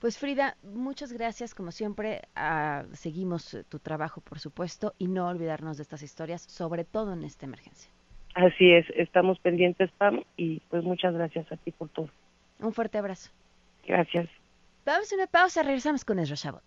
[0.00, 2.22] Pues Frida, muchas gracias como siempre.
[2.34, 7.22] Ah, seguimos tu trabajo, por supuesto, y no olvidarnos de estas historias, sobre todo en
[7.22, 7.90] esta emergencia.
[8.34, 12.08] Así es, estamos pendientes, Pam, y pues muchas gracias a ti por todo.
[12.60, 13.30] Un fuerte abrazo.
[13.86, 14.28] Gracias.
[14.84, 16.62] Vamos a una pausa, regresamos con Ezra Shabot.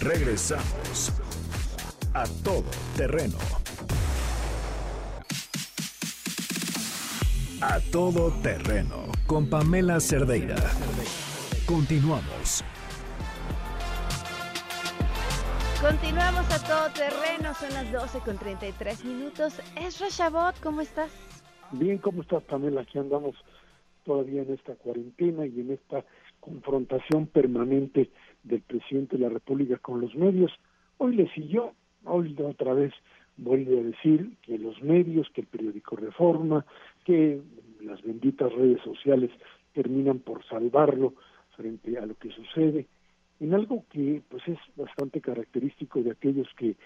[0.00, 1.12] Regresamos
[2.14, 2.64] a todo
[2.96, 3.38] terreno.
[7.62, 10.56] A todo terreno con Pamela Cerdeira.
[11.66, 12.62] Continuamos.
[15.80, 19.60] Continuamos a todo terreno, son las 12 con 33 minutos.
[19.76, 21.12] Ezra Shabot, ¿cómo estás?
[21.72, 22.80] Bien, ¿cómo estás, Pamela?
[22.80, 23.36] Aquí andamos
[24.04, 26.02] todavía en esta cuarentena y en esta
[26.40, 28.10] confrontación permanente
[28.42, 30.50] del presidente de la República con los medios.
[30.96, 31.74] Hoy le siguió,
[32.06, 32.94] hoy otra vez
[33.36, 36.64] vuelve a decir que los medios, que el periódico Reforma,
[37.04, 37.42] que
[37.82, 39.30] las benditas redes sociales
[39.74, 41.12] terminan por salvarlo
[41.54, 42.86] frente a lo que sucede,
[43.40, 46.76] en algo que pues es bastante característico de aquellos que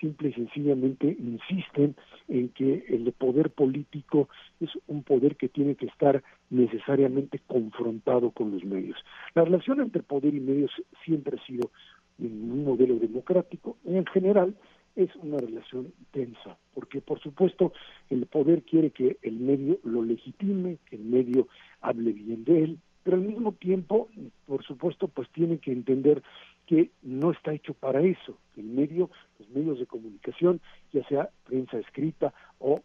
[0.00, 1.94] simple y sencillamente insisten
[2.28, 4.28] en que el poder político
[4.60, 8.98] es un poder que tiene que estar necesariamente confrontado con los medios.
[9.34, 10.72] La relación entre poder y medios
[11.04, 11.70] siempre ha sido
[12.18, 14.54] en un modelo democrático, en general
[14.96, 17.72] es una relación tensa, porque por supuesto
[18.10, 21.48] el poder quiere que el medio lo legitime, que el medio
[21.80, 24.08] hable bien de él, pero al mismo tiempo,
[24.46, 26.22] por supuesto, pues tiene que entender
[26.66, 28.38] que no está hecho para eso.
[28.56, 30.60] El medio, los medios de comunicación,
[30.92, 32.80] ya sea prensa escrita o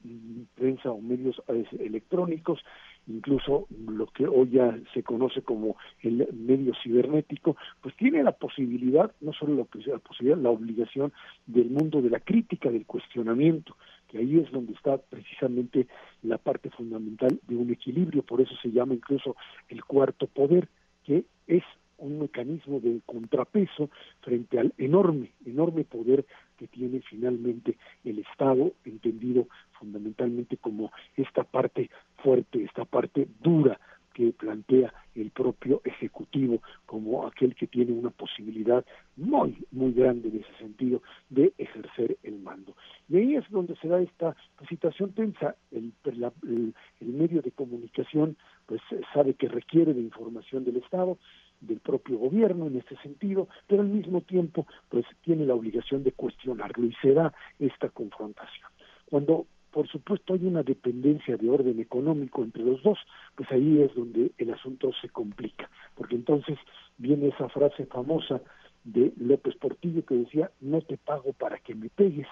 [0.56, 1.42] prensa o medios
[1.80, 2.60] electrónicos,
[3.08, 9.12] incluso lo que hoy ya se conoce como el medio cibernético, pues tiene la posibilidad,
[9.22, 11.14] no solo la posibilidad, la obligación
[11.46, 13.76] del mundo de la crítica, del cuestionamiento,
[14.08, 15.88] que ahí es donde está precisamente
[16.24, 19.36] la parte fundamental de un equilibrio, por eso se llama incluso
[19.70, 20.68] el cuarto poder,
[21.04, 21.64] que es
[21.98, 23.90] un mecanismo de contrapeso
[24.22, 26.26] frente al enorme, enorme poder
[26.58, 29.48] que tiene finalmente el Estado, entendido
[29.80, 33.80] fundamentalmente como esta parte fuerte, esta parte dura
[34.18, 38.84] que plantea el propio Ejecutivo como aquel que tiene una posibilidad
[39.16, 42.76] muy, muy grande en ese sentido de ejercer el mando.
[43.08, 44.36] Y ahí es donde se da esta
[44.68, 45.56] situación tensa.
[45.72, 48.82] El, el, medio de comunicación pues
[49.14, 51.20] sabe que requiere de información del Estado,
[51.62, 56.12] del propio gobierno en este sentido, pero al mismo tiempo pues tiene la obligación de
[56.14, 58.68] cuestionarlo y se da esta confrontación.
[59.12, 59.46] Cuando
[59.78, 62.98] por supuesto hay una dependencia de orden económico entre los dos,
[63.36, 66.58] pues ahí es donde el asunto se complica, porque entonces
[66.98, 68.42] viene esa frase famosa
[68.84, 72.28] de López Portillo que decía, no te pago para que me pegues,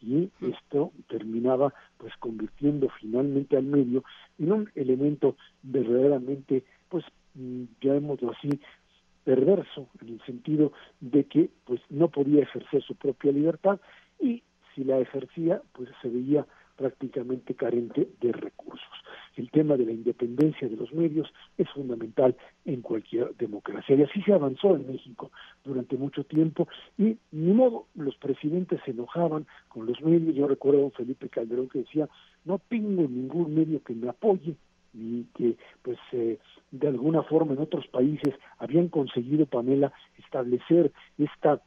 [0.00, 4.04] y esto terminaba pues convirtiendo finalmente al medio
[4.38, 7.04] en un elemento verdaderamente pues
[7.36, 8.48] Mm, llamémoslo así,
[9.24, 13.78] perverso, en el sentido de que pues no podía ejercer su propia libertad
[14.18, 14.42] y
[14.74, 16.46] si la ejercía, pues se veía
[16.76, 18.86] prácticamente carente de recursos.
[19.36, 24.22] El tema de la independencia de los medios es fundamental en cualquier democracia y así
[24.22, 25.30] se avanzó en México
[25.64, 30.34] durante mucho tiempo y ni modo los presidentes se enojaban con los medios.
[30.34, 32.08] Yo recuerdo a don Felipe Calderón que decía,
[32.44, 34.56] no tengo ningún medio que me apoye,
[34.96, 36.38] y que pues eh,
[36.70, 41.60] de alguna forma en otros países habían conseguido Pamela establecer esta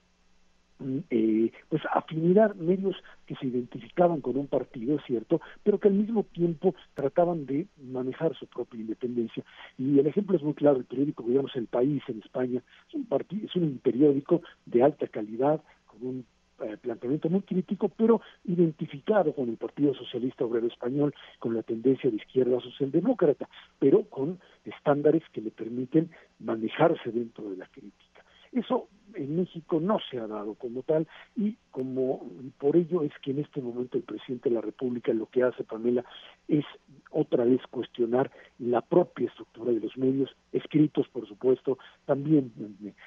[1.10, 6.24] eh, pues afinidad medios que se identificaban con un partido cierto pero que al mismo
[6.24, 9.44] tiempo trataban de manejar su propia independencia
[9.78, 13.06] y el ejemplo es muy claro el periódico digamos el país en España es un
[13.06, 16.26] partido es un periódico de alta calidad con un
[16.62, 22.10] eh, planteamiento muy crítico, pero identificado con el Partido Socialista Obrero Español, con la tendencia
[22.10, 23.48] de izquierda socialdemócrata,
[23.80, 28.09] pero con estándares que le permiten manejarse dentro de la crítica.
[28.52, 33.32] Eso en México no se ha dado como tal y como por ello es que
[33.32, 36.04] en este momento el presidente de la República lo que hace, Pamela,
[36.48, 36.66] es
[37.12, 42.52] otra vez cuestionar la propia estructura de los medios, escritos por supuesto, también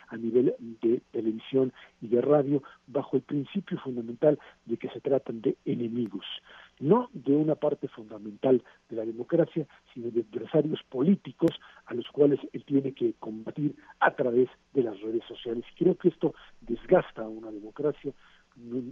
[0.09, 5.41] a nivel de televisión y de radio, bajo el principio fundamental de que se tratan
[5.41, 6.25] de enemigos
[6.83, 11.53] no de una parte fundamental de la democracia, sino de adversarios políticos
[11.87, 14.49] a los cuales él tiene que combatir a través
[15.43, 15.65] sociales.
[15.77, 18.13] Creo que esto desgasta a una democracia,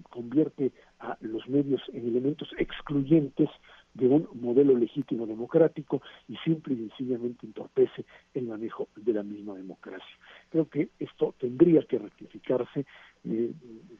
[0.09, 3.49] convierte a los medios en elementos excluyentes
[3.95, 9.55] de un modelo legítimo democrático y simple y sencillamente entorpece el manejo de la misma
[9.55, 10.17] democracia.
[10.51, 12.87] Creo que esto tendría que rectificarse
[13.25, 13.53] eh,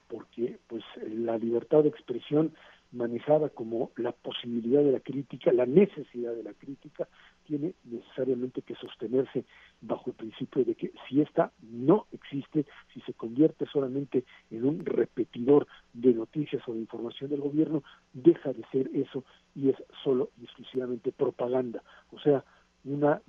[0.09, 2.53] porque pues la libertad de expresión
[2.93, 7.09] manejada como la posibilidad de la crítica, la necesidad de la crítica,
[7.47, 9.45] tiene necesariamente que sostenerse
[9.81, 14.85] bajo el principio de que si esta no existe, si se convierte solamente en un
[14.85, 20.31] repetidor de noticias o de información del gobierno, deja de ser eso y es solo
[20.41, 22.45] y exclusivamente propaganda, o sea,
[22.85, 23.21] una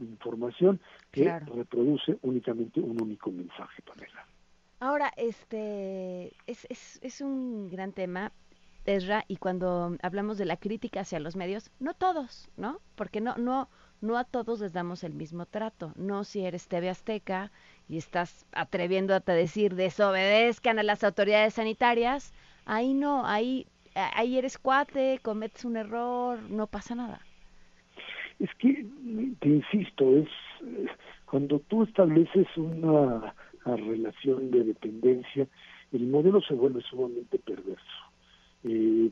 [0.00, 4.26] información que reproduce únicamente un único mensaje, Pamela.
[4.78, 8.32] Ahora, este es, es, es un gran tema,
[8.86, 12.80] Ezra, y cuando hablamos de la crítica hacia los medios, no todos, ¿no?
[12.94, 13.68] Porque no, no,
[14.00, 15.92] no a todos les damos el mismo trato.
[15.96, 17.52] No si eres TV Azteca
[17.90, 22.32] y estás atreviéndote a decir desobedezcan a las autoridades sanitarias,
[22.64, 27.20] ahí no, ahí, ahí eres cuate, cometes un error, no pasa nada.
[28.38, 28.86] Es que,
[29.40, 30.28] te insisto, es
[31.26, 35.46] cuando tú estableces una relación de dependencia,
[35.92, 38.10] el modelo se vuelve sumamente perverso
[38.64, 39.10] eh,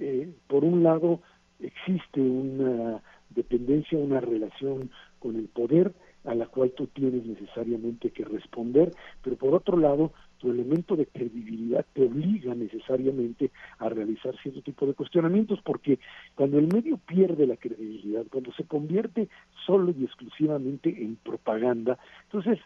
[0.00, 1.20] eh, por un lado,
[1.60, 5.92] existe una dependencia, una relación con el poder
[6.24, 11.06] a la cual tú tienes necesariamente que responder, pero por otro lado, tu elemento de
[11.06, 15.98] credibilidad te obliga necesariamente a realizar cierto tipo de cuestionamientos, porque
[16.34, 19.28] cuando el medio pierde la credibilidad, cuando se convierte
[19.66, 22.58] solo y exclusivamente en propaganda, entonces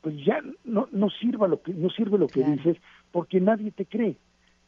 [0.00, 2.76] pues ya no no sirva lo que no sirve lo que dices
[3.10, 4.16] porque nadie te cree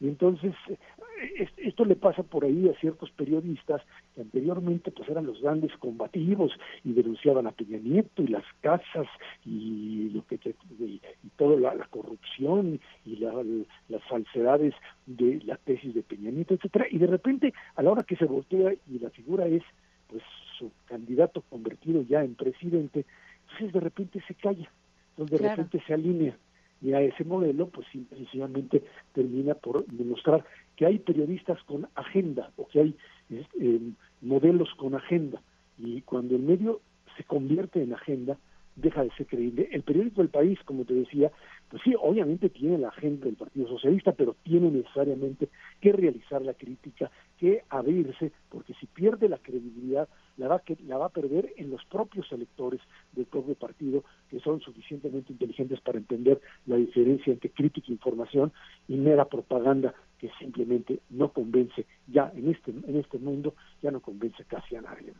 [0.01, 3.83] y entonces, eh, esto le pasa por ahí a ciertos periodistas
[4.15, 6.51] que anteriormente pues eran los grandes combativos
[6.83, 9.05] y denunciaban a Peña Nieto y las casas
[9.45, 10.39] y lo que
[10.79, 10.99] y,
[11.37, 14.73] toda la, corrupción y las falsedades
[15.05, 18.25] de la tesis de Peña Nieto, etcétera, y de repente a la hora que se
[18.25, 19.61] voltea y la figura es
[20.07, 20.23] pues
[20.57, 23.05] su candidato convertido ya en presidente,
[23.43, 24.71] entonces de repente se calla,
[25.11, 26.35] entonces de repente se alinea
[26.81, 30.43] y a ese modelo, pues sencillamente termina por demostrar
[30.75, 32.95] que hay periodistas con agenda o que hay
[33.29, 33.79] eh,
[34.21, 35.41] modelos con agenda.
[35.77, 36.81] Y cuando el medio
[37.17, 38.37] se convierte en agenda,
[38.75, 39.69] deja de ser creíble.
[39.71, 41.31] El periódico del país, como te decía,
[41.71, 45.47] pues sí, obviamente tiene la agenda del Partido Socialista, pero tiene necesariamente
[45.79, 50.97] que realizar la crítica, que abrirse, porque si pierde la credibilidad, la va, que, la
[50.97, 52.81] va a perder en los propios electores
[53.13, 58.51] del propio partido, que son suficientemente inteligentes para entender la diferencia entre crítica e información
[58.89, 64.01] y mera propaganda que simplemente no convence ya en este, en este mundo, ya no
[64.01, 65.13] convence casi a nadie.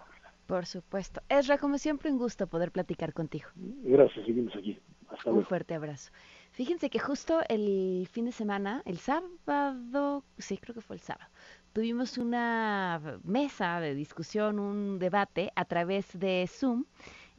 [0.48, 1.22] Por supuesto.
[1.30, 3.48] Ezra, como siempre, un gusto poder platicar contigo.
[3.56, 4.78] Gracias, seguimos aquí.
[5.10, 6.12] Hasta un fuerte abrazo.
[6.52, 11.30] Fíjense que justo el fin de semana, el sábado, sí, creo que fue el sábado,
[11.72, 16.84] tuvimos una mesa de discusión, un debate a través de Zoom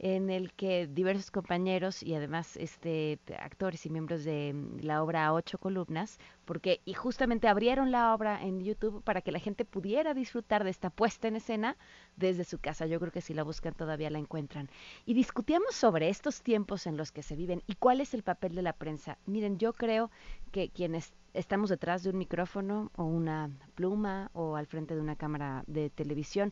[0.03, 5.57] en el que diversos compañeros y además este actores y miembros de la obra Ocho
[5.57, 10.65] Columnas, porque y justamente abrieron la obra en YouTube para que la gente pudiera disfrutar
[10.65, 11.77] de esta puesta en escena
[12.17, 12.85] desde su casa.
[12.85, 14.69] Yo creo que si la buscan todavía la encuentran.
[15.05, 18.55] Y discutíamos sobre estos tiempos en los que se viven y cuál es el papel
[18.55, 19.17] de la prensa.
[19.25, 20.11] Miren, yo creo
[20.51, 25.15] que quienes estamos detrás de un micrófono o una pluma o al frente de una
[25.15, 26.51] cámara de televisión,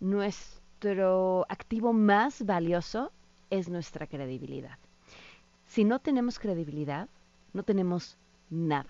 [0.00, 3.12] nuestro nuestro activo más valioso
[3.50, 4.78] es nuestra credibilidad.
[5.66, 7.06] Si no tenemos credibilidad,
[7.52, 8.16] no tenemos
[8.48, 8.88] nada.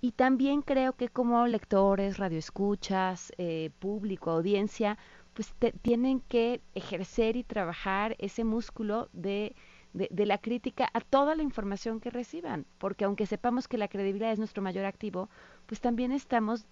[0.00, 4.96] Y también creo que como lectores, radioescuchas, eh, público, audiencia,
[5.34, 9.54] pues tienen que ejercer y trabajar ese músculo de,
[9.92, 14.32] de, la crítica a toda la información que reciban, porque aunque sepamos que la credibilidad
[14.32, 15.28] es nuestro mayor activo,
[15.66, 16.66] pues también estamos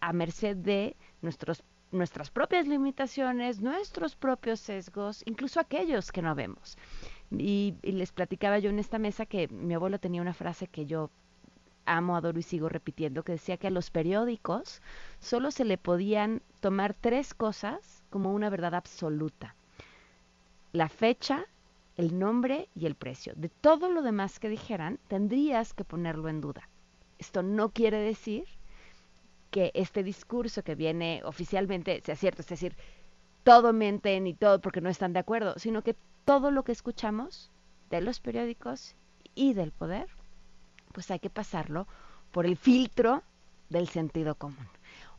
[0.00, 6.76] a merced de nuestros nuestras propias limitaciones, nuestros propios sesgos, incluso aquellos que no vemos.
[7.30, 11.10] Y, les platicaba yo en esta mesa que mi abuelo tenía una frase que yo
[11.84, 14.82] amo, adoro y sigo repitiendo, que decía que a los periódicos
[15.20, 19.54] solo se le podían tomar tres cosas como una verdad absoluta.
[20.72, 21.46] La fecha,
[21.96, 23.32] el nombre y el precio.
[23.36, 26.68] De todo lo demás que dijeran, tendrías que ponerlo en duda.
[27.18, 28.44] Esto no quiere decir
[29.50, 32.76] que este discurso que viene oficialmente sea cierto, es decir,
[33.42, 37.50] todo menten y todo porque no están de acuerdo, sino que todo lo que escuchamos
[37.90, 38.94] de los periódicos
[39.34, 40.08] y del poder,
[40.92, 41.86] pues hay que pasarlo
[42.32, 43.22] por el filtro
[43.70, 44.68] del sentido común.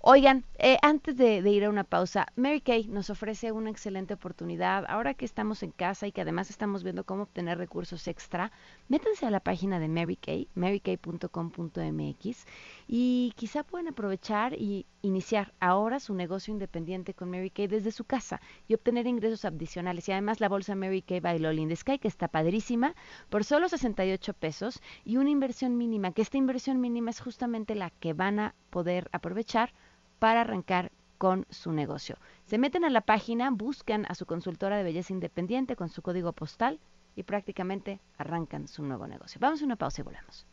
[0.02, 4.86] Oigan, eh, antes de, ir a una pausa, Mary Kay nos ofrece una excelente oportunidad.
[4.88, 8.54] Ahora que estamos en casa y que además estamos viendo cómo obtener recursos extra,
[8.88, 12.46] métanse a la página de Mary Kay, marykay.com.mx
[12.88, 18.06] y quizá puedan aprovechar y iniciar ahora su negocio independiente con Mary Kay desde su
[18.06, 18.40] casa
[18.70, 20.08] y obtener ingresos adicionales.
[20.08, 22.96] Y además la bolsa Mary Kay by Lolly in the Sky, que está padrísima,
[23.30, 27.90] por solo 68 pesos y una inversión mínima, que esta inversión mínima es justamente la
[27.90, 29.74] que van a poder aprovechar
[30.20, 32.18] para arrancar con su negocio.
[32.46, 36.34] Se meten a la página, buscan a su consultora de belleza independiente con su código
[36.34, 36.80] postal
[37.16, 39.40] y prácticamente arrancan su nuevo negocio.
[39.42, 40.46] Vamos a una pausa y volvemos.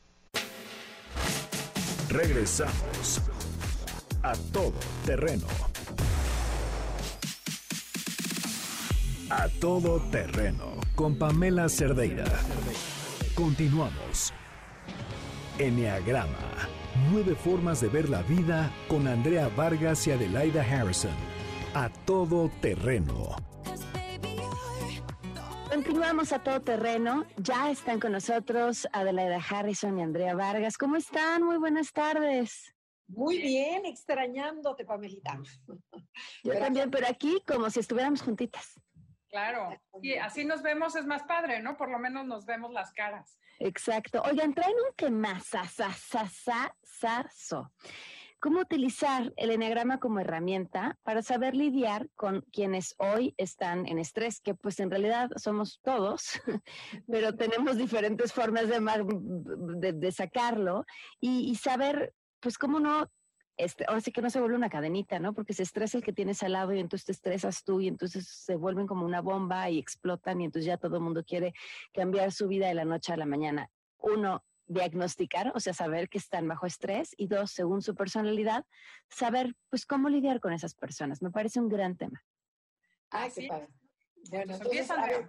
[2.08, 3.22] Regresamos
[4.22, 4.72] a todo
[5.04, 5.46] terreno.
[9.30, 12.24] A todo terreno con Pamela Cerdeira.
[13.34, 14.32] Continuamos.
[15.58, 21.14] Enneagrama Nueve formas de ver la vida con Andrea Vargas y Adelaida Harrison.
[21.74, 23.36] A todo terreno.
[25.68, 27.26] Continuamos a todo terreno.
[27.36, 30.78] Ya están con nosotros Adelaida Harrison y Andrea Vargas.
[30.78, 31.42] ¿Cómo están?
[31.42, 32.74] Muy buenas tardes.
[33.08, 35.38] Muy bien, extrañándote, Pamelita.
[36.42, 38.80] Yo también, pero aquí como si estuviéramos juntitas.
[39.28, 39.68] Claro,
[40.00, 41.76] y así nos vemos, es más padre, ¿no?
[41.76, 43.38] Por lo menos nos vemos las caras.
[43.58, 44.22] Exacto.
[44.22, 44.94] Oigan, traen un
[47.34, 47.72] so.
[48.38, 54.40] ¿Cómo utilizar el eneagrama como herramienta para saber lidiar con quienes hoy están en estrés?
[54.40, 56.40] Que pues en realidad somos todos,
[57.10, 60.84] pero tenemos diferentes formas de, de, sacarlo
[61.18, 63.10] y saber pues cómo no
[63.56, 65.32] este, ahora sí que no se vuelve una cadenita, ¿no?
[65.32, 68.26] Porque se estresa el que tienes al lado y entonces te estresas tú y entonces
[68.26, 71.54] se vuelven como una bomba y explotan y entonces ya todo el mundo quiere
[71.92, 73.70] cambiar su vida de la noche a la mañana.
[73.98, 78.66] Uno, diagnosticar, o sea, saber que están bajo estrés y dos, según su personalidad,
[79.08, 81.22] saber pues cómo lidiar con esas personas.
[81.22, 82.22] Me parece un gran tema.
[83.10, 83.48] Ah, sí.
[84.28, 85.24] Bueno, entonces, a ver,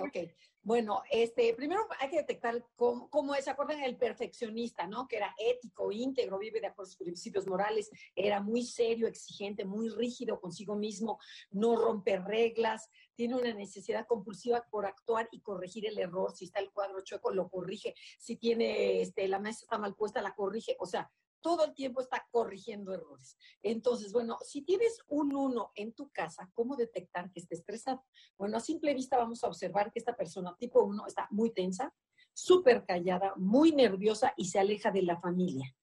[0.00, 0.16] Ok.
[0.64, 5.08] Bueno, este, primero hay que detectar cómo, es, ¿se acuerdan el perfeccionista, ¿no?
[5.08, 9.64] Que era ético, íntegro, vive de acuerdo a sus principios morales, era muy serio, exigente,
[9.64, 11.18] muy rígido consigo mismo,
[11.50, 16.32] no rompe reglas, tiene una necesidad compulsiva por actuar y corregir el error.
[16.32, 17.94] Si está el cuadro chueco, lo corrige.
[18.18, 20.76] Si tiene, este, la mesa está mal puesta, la corrige.
[20.78, 21.10] O sea,
[21.42, 23.36] todo el tiempo está corrigiendo errores.
[23.62, 28.04] Entonces, bueno, si tienes un uno en tu casa, ¿cómo detectar que esté estresado?
[28.38, 31.92] Bueno, a simple vista vamos a observar que esta persona tipo uno está muy tensa,
[32.32, 35.74] súper callada, muy nerviosa y se aleja de la familia.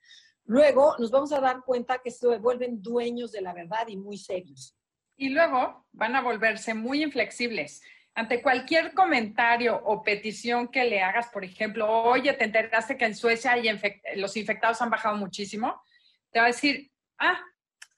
[0.45, 4.17] Luego nos vamos a dar cuenta que se vuelven dueños de la verdad y muy
[4.17, 4.75] serios.
[5.15, 7.81] Y luego van a volverse muy inflexibles
[8.19, 13.15] ante cualquier comentario o petición que le hagas, por ejemplo, oye, te enteraste que en
[13.15, 13.55] Suecia
[14.17, 15.81] los infectados han bajado muchísimo,
[16.29, 17.39] te va a decir, ah,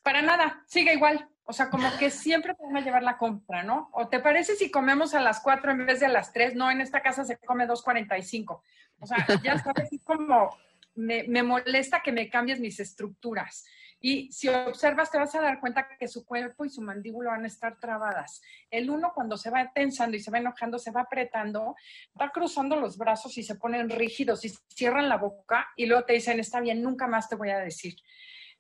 [0.04, 1.28] para nada, sigue igual.
[1.44, 3.90] O sea, como que siempre te van a llevar la compra, ¿no?
[3.94, 6.54] ¿O te parece si comemos a las 4 en vez de a las 3?
[6.54, 8.62] No, en esta casa se come 2.45.
[9.00, 10.56] O sea, ya sabes, es como
[10.94, 13.66] me, me molesta que me cambies mis estructuras.
[14.04, 17.44] Y si observas, te vas a dar cuenta que su cuerpo y su mandíbula van
[17.44, 18.42] a estar trabadas.
[18.72, 21.76] El uno, cuando se va tensando y se va enojando, se va apretando,
[22.20, 26.14] va cruzando los brazos y se ponen rígidos y cierran la boca y luego te
[26.14, 27.96] dicen, está bien, nunca más te voy a decir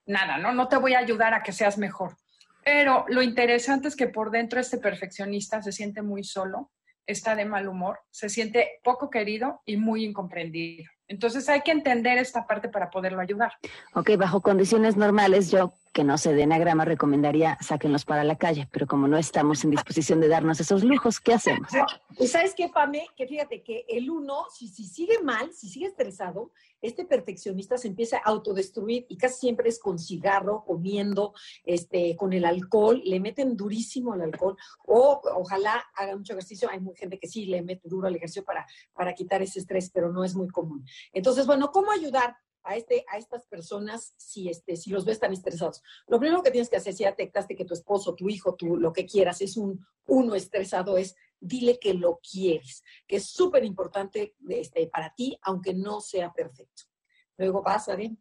[0.06, 0.54] nada, ¿no?
[0.54, 2.18] No te voy a ayudar a que seas mejor.
[2.64, 6.72] Pero lo interesante es que por dentro este perfeccionista se siente muy solo,
[7.08, 10.90] está de mal humor, se siente poco querido y muy incomprendido.
[11.12, 13.52] Entonces hay que entender esta parte para poderlo ayudar.
[13.94, 18.68] Ok, bajo condiciones normales yo que no se den grama, recomendaría sáquenlos para la calle,
[18.72, 21.70] pero como no estamos en disposición de darnos esos lujos, ¿qué hacemos?
[22.28, 23.08] ¿Sabes qué, Pame?
[23.16, 27.88] Que fíjate que el uno, si, si sigue mal, si sigue estresado, este perfeccionista se
[27.88, 31.34] empieza a autodestruir y casi siempre es con cigarro, comiendo,
[31.64, 36.70] este, con el alcohol, le meten durísimo al alcohol o ojalá haga mucho ejercicio.
[36.72, 39.92] Hay mucha gente que sí le mete duro al ejercicio para, para quitar ese estrés,
[39.94, 40.86] pero no es muy común.
[41.14, 42.36] Entonces, bueno, ¿cómo ayudar?
[42.64, 45.82] A, este, a estas personas si, este, si los ves tan estresados.
[46.08, 48.94] Lo primero que tienes que hacer si detectaste que tu esposo, tu hijo, tu, lo
[48.94, 54.36] que quieras es un uno estresado es dile que lo quieres, que es súper importante
[54.48, 56.84] este, para ti, aunque no sea perfecto.
[57.38, 58.18] Luego vas, Adrián.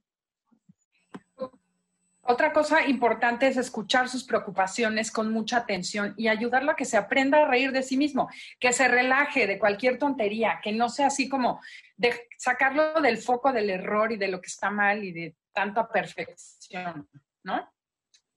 [2.31, 6.97] Otra cosa importante es escuchar sus preocupaciones con mucha atención y ayudarlo a que se
[6.97, 11.09] aprenda a reír de sí mismo, que se relaje de cualquier tontería, que no sea
[11.09, 11.61] así como
[11.97, 15.89] de sacarlo del foco del error y de lo que está mal y de tanta
[15.89, 17.09] perfección,
[17.43, 17.68] ¿no?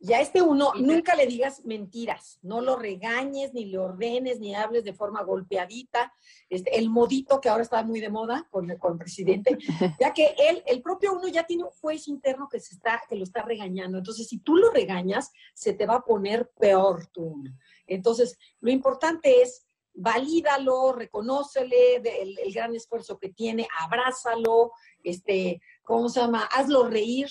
[0.05, 4.53] Y a este uno, nunca le digas mentiras, no lo regañes, ni le ordenes, ni
[4.53, 6.13] hables de forma golpeadita.
[6.49, 9.57] Este, el modito que ahora está muy de moda con, con el presidente,
[10.01, 13.15] ya que él, el propio uno ya tiene un juez interno que, se está, que
[13.15, 13.97] lo está regañando.
[13.97, 17.41] Entonces, si tú lo regañas, se te va a poner peor tú.
[17.87, 26.09] Entonces, lo importante es valídalo, reconócele el, el, gran esfuerzo que tiene, abrázalo, este, ¿cómo
[26.09, 26.43] se llama?
[26.51, 27.29] Hazlo reír,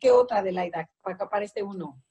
[0.00, 2.02] ¿Qué otra, de la para, para este uno?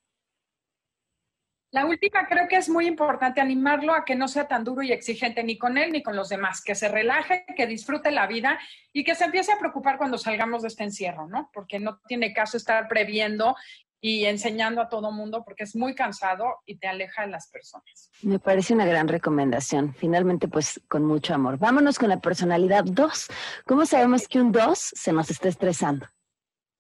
[1.72, 4.94] La última creo que es muy importante animarlo a que no sea tan duro y
[4.94, 8.58] exigente ni con él ni con los demás, que se relaje, que disfrute la vida
[8.94, 11.50] y que se empiece a preocupar cuando salgamos de este encierro, ¿no?
[11.54, 13.54] Porque no tiene caso estar previendo
[14.00, 18.10] y enseñando a todo mundo porque es muy cansado y te aleja de las personas.
[18.22, 19.94] Me parece una gran recomendación.
[19.94, 21.58] Finalmente, pues con mucho amor.
[21.58, 23.28] Vámonos con la personalidad 2.
[23.66, 26.08] ¿Cómo sabemos que un 2 se nos está estresando?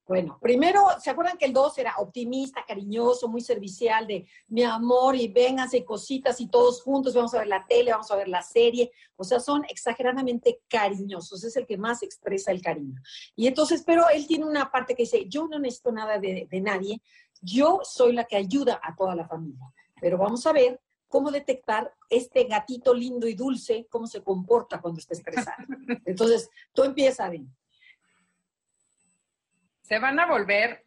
[0.08, 5.18] Bueno, primero, ¿se acuerdan que el 2 era optimista, cariñoso, muy servicial, de mi amor
[5.18, 8.41] y vénganse cositas y todos juntos, vamos a ver la tele, vamos a ver la
[8.41, 8.89] serie?
[9.18, 13.01] O sea, son exageradamente cariñosos, es el que más expresa el cariño.
[13.36, 16.62] Y entonces, pero él tiene una parte que dice, yo no necesito nada de, de
[16.62, 17.01] nadie,
[17.41, 19.74] yo soy la que ayuda a toda la familia.
[19.99, 20.80] Pero vamos a ver
[21.10, 25.66] cómo detectar este gatito lindo y dulce, cómo se comporta cuando está estresado.
[26.05, 27.53] Entonces, tú empieza, Ben
[29.88, 30.86] se van a volver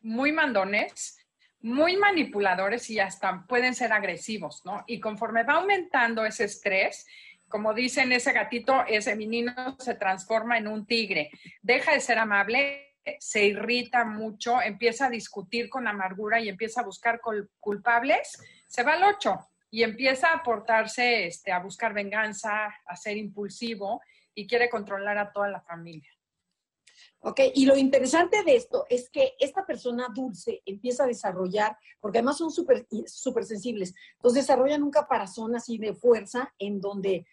[0.00, 1.18] muy mandones,
[1.60, 4.84] muy manipuladores y hasta pueden ser agresivos, ¿no?
[4.86, 7.06] Y conforme va aumentando ese estrés,
[7.46, 11.30] como dicen, ese gatito, ese menino se transforma en un tigre,
[11.60, 16.84] deja de ser amable, se irrita mucho, empieza a discutir con amargura y empieza a
[16.84, 17.20] buscar
[17.60, 23.18] culpables, se va al ocho y empieza a portarse, este, a buscar venganza, a ser
[23.18, 24.00] impulsivo
[24.34, 26.17] y quiere controlar a toda la familia.
[27.20, 32.18] Ok, y lo interesante de esto es que esta persona dulce empieza a desarrollar, porque
[32.18, 37.26] además son súper super sensibles, entonces desarrollan un caparazón así de fuerza en donde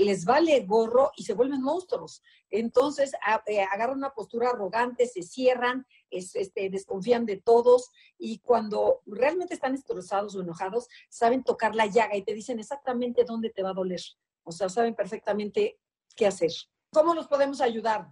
[0.00, 2.22] les vale gorro y se vuelven monstruos.
[2.50, 3.12] Entonces
[3.46, 9.74] eh, agarran una postura arrogante, se cierran, este, desconfían de todos y cuando realmente están
[9.74, 13.74] estresados o enojados, saben tocar la llaga y te dicen exactamente dónde te va a
[13.74, 14.00] doler.
[14.42, 15.78] O sea, saben perfectamente
[16.16, 16.50] qué hacer.
[16.90, 18.08] ¿Cómo los podemos ayudar?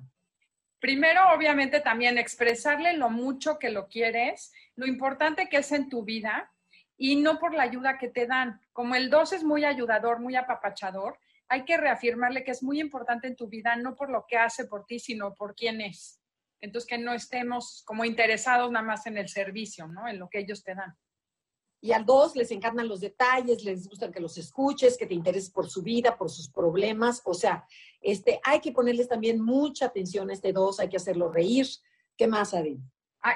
[0.80, 6.04] Primero, obviamente, también expresarle lo mucho que lo quieres, lo importante que es en tu
[6.04, 6.52] vida
[6.96, 8.60] y no por la ayuda que te dan.
[8.72, 11.18] Como el 2 es muy ayudador, muy apapachador,
[11.48, 14.66] hay que reafirmarle que es muy importante en tu vida, no por lo que hace
[14.66, 16.20] por ti, sino por quién es.
[16.60, 20.08] Entonces, que no estemos como interesados nada más en el servicio, ¿no?
[20.08, 20.96] En lo que ellos te dan.
[21.86, 25.50] Y al dos les encantan los detalles, les gustan que los escuches, que te intereses
[25.50, 27.22] por su vida, por sus problemas.
[27.24, 27.64] O sea,
[28.00, 31.64] este, hay que ponerles también mucha atención a este dos, hay que hacerlo reír.
[32.16, 32.82] ¿Qué más, Adin?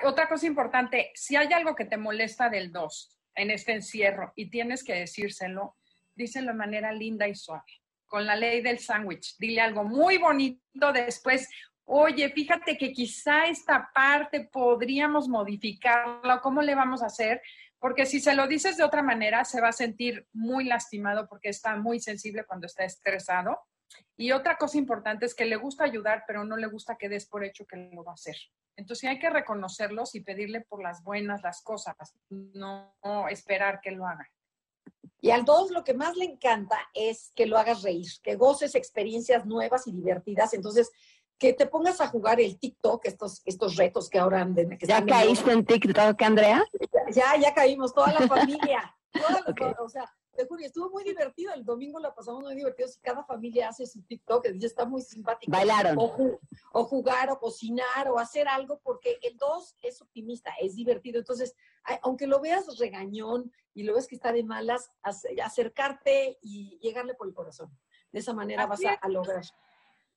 [0.04, 4.50] otra cosa importante, si hay algo que te molesta del dos en este encierro y
[4.50, 5.76] tienes que decírselo,
[6.14, 7.64] díselo de manera linda y suave,
[8.06, 9.36] con la ley del sándwich.
[9.38, 11.48] Dile algo muy bonito después.
[11.84, 17.42] Oye, fíjate que quizá esta parte podríamos modificarla, ¿cómo le vamos a hacer?
[17.80, 21.48] Porque si se lo dices de otra manera, se va a sentir muy lastimado porque
[21.48, 23.58] está muy sensible cuando está estresado.
[24.16, 27.26] Y otra cosa importante es que le gusta ayudar, pero no le gusta que des
[27.26, 28.36] por hecho que lo va a hacer.
[28.76, 31.96] Entonces hay que reconocerlos y pedirle por las buenas las cosas,
[32.28, 32.94] no
[33.30, 34.30] esperar que lo haga.
[35.22, 38.74] Y al dos lo que más le encanta es que lo hagas reír, que goces
[38.74, 40.54] experiencias nuevas y divertidas.
[40.54, 40.90] Entonces,
[41.40, 45.04] que te pongas a jugar el TikTok, estos, estos retos que ahora han de, ¿Ya
[45.04, 46.62] caíste en, TikTok, Andrea?
[47.10, 48.94] Ya, ya caímos, toda la familia.
[49.78, 50.04] o sea,
[50.36, 51.54] te juro, estuvo muy divertido.
[51.54, 52.90] El domingo la pasamos muy divertido.
[53.00, 55.50] cada familia hace su TikTok, y está muy simpático.
[55.50, 55.96] Bailaron.
[55.98, 61.18] O, jugar, o cocinar, o hacer algo, porque el 2 es optimista, es divertido.
[61.20, 61.56] Entonces,
[62.02, 67.28] aunque lo veas regañón y lo ves que está de malas, acercarte y llegarle por
[67.28, 67.74] el corazón.
[68.12, 69.42] De esa manera vas a lograr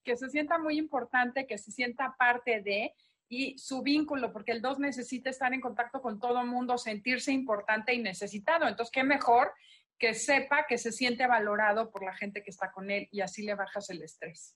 [0.04, 2.94] que se sienta muy importante, que se sienta parte de
[3.30, 7.32] y su vínculo, porque el 2 necesita estar en contacto con todo el mundo, sentirse
[7.32, 8.68] importante y necesitado.
[8.68, 9.52] Entonces, qué mejor
[9.98, 13.44] que sepa que se siente valorado por la gente que está con él y así
[13.44, 14.56] le bajas el estrés.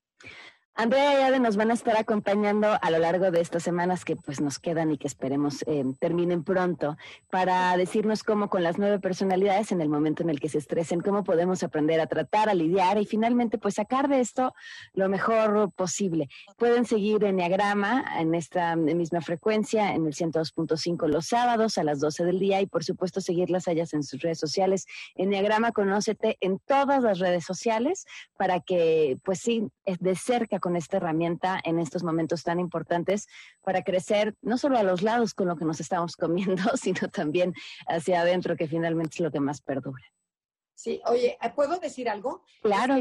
[0.80, 4.15] Andrea y Ade nos van a estar acompañando a lo largo de estas semanas que
[4.15, 6.97] pues nos quedan y que esperemos eh, terminen pronto
[7.32, 11.01] para decirnos cómo con las nueve personalidades en el momento en el que se estresen,
[11.01, 14.53] cómo podemos aprender a tratar, a lidiar y finalmente pues sacar de esto
[14.93, 16.30] lo mejor posible.
[16.59, 22.23] Pueden seguir Enneagrama en esta misma frecuencia en el 102.5 los sábados a las 12
[22.23, 24.86] del día y por supuesto seguirlas ellas en sus redes sociales.
[25.15, 28.05] Enneagrama, conócete en todas las redes sociales
[28.38, 33.30] para que pues sí, de cerca con esta herramienta en estos momentos tan importantes
[33.63, 37.53] para crecer, no solo a los lados con lo que nos estamos comiendo, sino también
[37.88, 40.03] hacia adentro, que finalmente es lo que más perdura.
[40.76, 42.43] Sí, oye, ¿puedo decir algo?
[42.61, 42.95] Claro.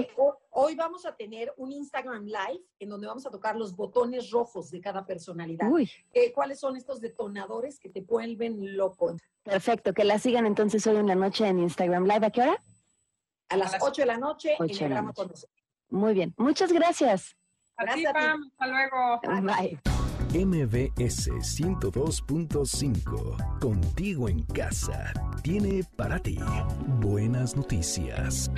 [0.50, 4.70] hoy vamos a tener un Instagram Live en donde vamos a tocar los botones rojos
[4.70, 5.68] de cada personalidad.
[5.68, 5.90] Uy.
[6.32, 9.16] ¿Cuáles son estos detonadores que te vuelven loco?
[9.42, 12.26] Perfecto, que la sigan entonces hoy en la noche en Instagram Live.
[12.26, 12.62] ¿A qué hora?
[13.48, 15.02] A las 8 de la noche en el
[15.88, 17.36] Muy bien, muchas gracias.
[17.78, 18.50] Gracias, Pam.
[18.52, 19.20] Hasta luego.
[19.42, 19.78] Bye.
[20.34, 25.12] MBS 102.5, contigo en casa,
[25.42, 26.38] tiene para ti
[27.00, 28.50] buenas noticias.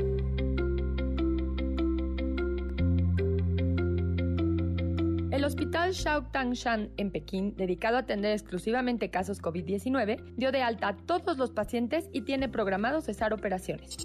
[5.49, 10.97] Hospital Shao Tangshan en Pekín, dedicado a atender exclusivamente casos COVID-19, dio de alta a
[10.97, 13.97] todos los pacientes y tiene programado cesar operaciones.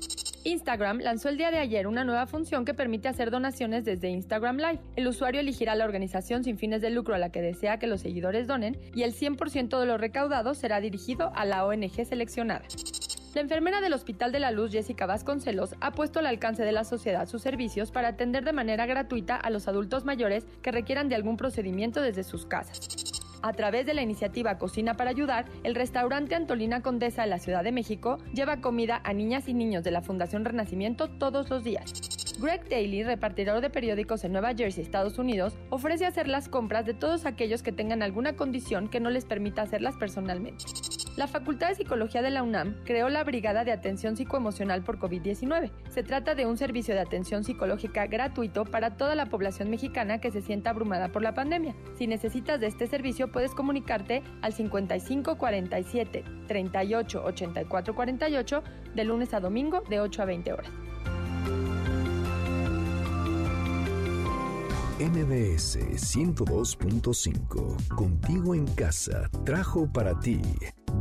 [0.46, 4.58] Instagram lanzó el día de ayer una nueva función que permite hacer donaciones desde Instagram
[4.58, 4.80] Live.
[4.96, 8.02] El usuario elegirá la organización sin fines de lucro a la que desea que los
[8.02, 12.64] seguidores donen y el 100% de lo recaudado será dirigido a la ONG seleccionada.
[13.34, 16.84] La enfermera del Hospital de la Luz, Jessica Vasconcelos, ha puesto al alcance de la
[16.84, 21.16] sociedad sus servicios para atender de manera gratuita a los adultos mayores que requieran de
[21.16, 22.80] algún procedimiento desde sus casas.
[23.44, 27.62] A través de la iniciativa Cocina para Ayudar, el restaurante Antolina Condesa de la Ciudad
[27.62, 31.92] de México lleva comida a niñas y niños de la Fundación Renacimiento todos los días.
[32.40, 36.94] Greg Daly, repartidor de periódicos en Nueva Jersey, Estados Unidos, ofrece hacer las compras de
[36.94, 40.64] todos aquellos que tengan alguna condición que no les permita hacerlas personalmente.
[41.16, 45.70] La Facultad de Psicología de la UNAM creó la Brigada de Atención Psicoemocional por COVID-19.
[45.90, 50.32] Se trata de un servicio de atención psicológica gratuito para toda la población mexicana que
[50.32, 51.76] se sienta abrumada por la pandemia.
[52.00, 58.64] Si necesitas de este servicio, puedes comunicarte al 55 47 38 84 48
[58.96, 60.72] de lunes a domingo de 8 a 20 horas.
[65.00, 70.40] MBS 102.5, contigo en casa, trajo para ti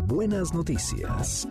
[0.07, 1.47] buenas noticias.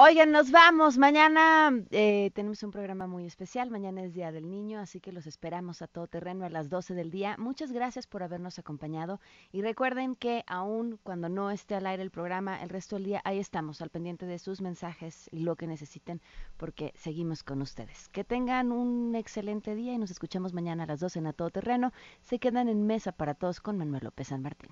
[0.00, 0.96] Oigan, nos vamos.
[0.96, 3.68] Mañana eh, tenemos un programa muy especial.
[3.68, 6.94] Mañana es Día del Niño, así que los esperamos a todo terreno a las 12
[6.94, 7.34] del día.
[7.36, 9.20] Muchas gracias por habernos acompañado.
[9.50, 13.22] Y recuerden que aún cuando no esté al aire el programa, el resto del día,
[13.24, 16.20] ahí estamos, al pendiente de sus mensajes y lo que necesiten,
[16.58, 18.08] porque seguimos con ustedes.
[18.10, 21.50] Que tengan un excelente día y nos escuchamos mañana a las 12 en A Todo
[21.50, 21.92] Terreno.
[22.22, 24.70] Se quedan en mesa para todos con Manuel López San Martín.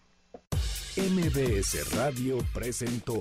[0.96, 3.20] MBS Radio presentó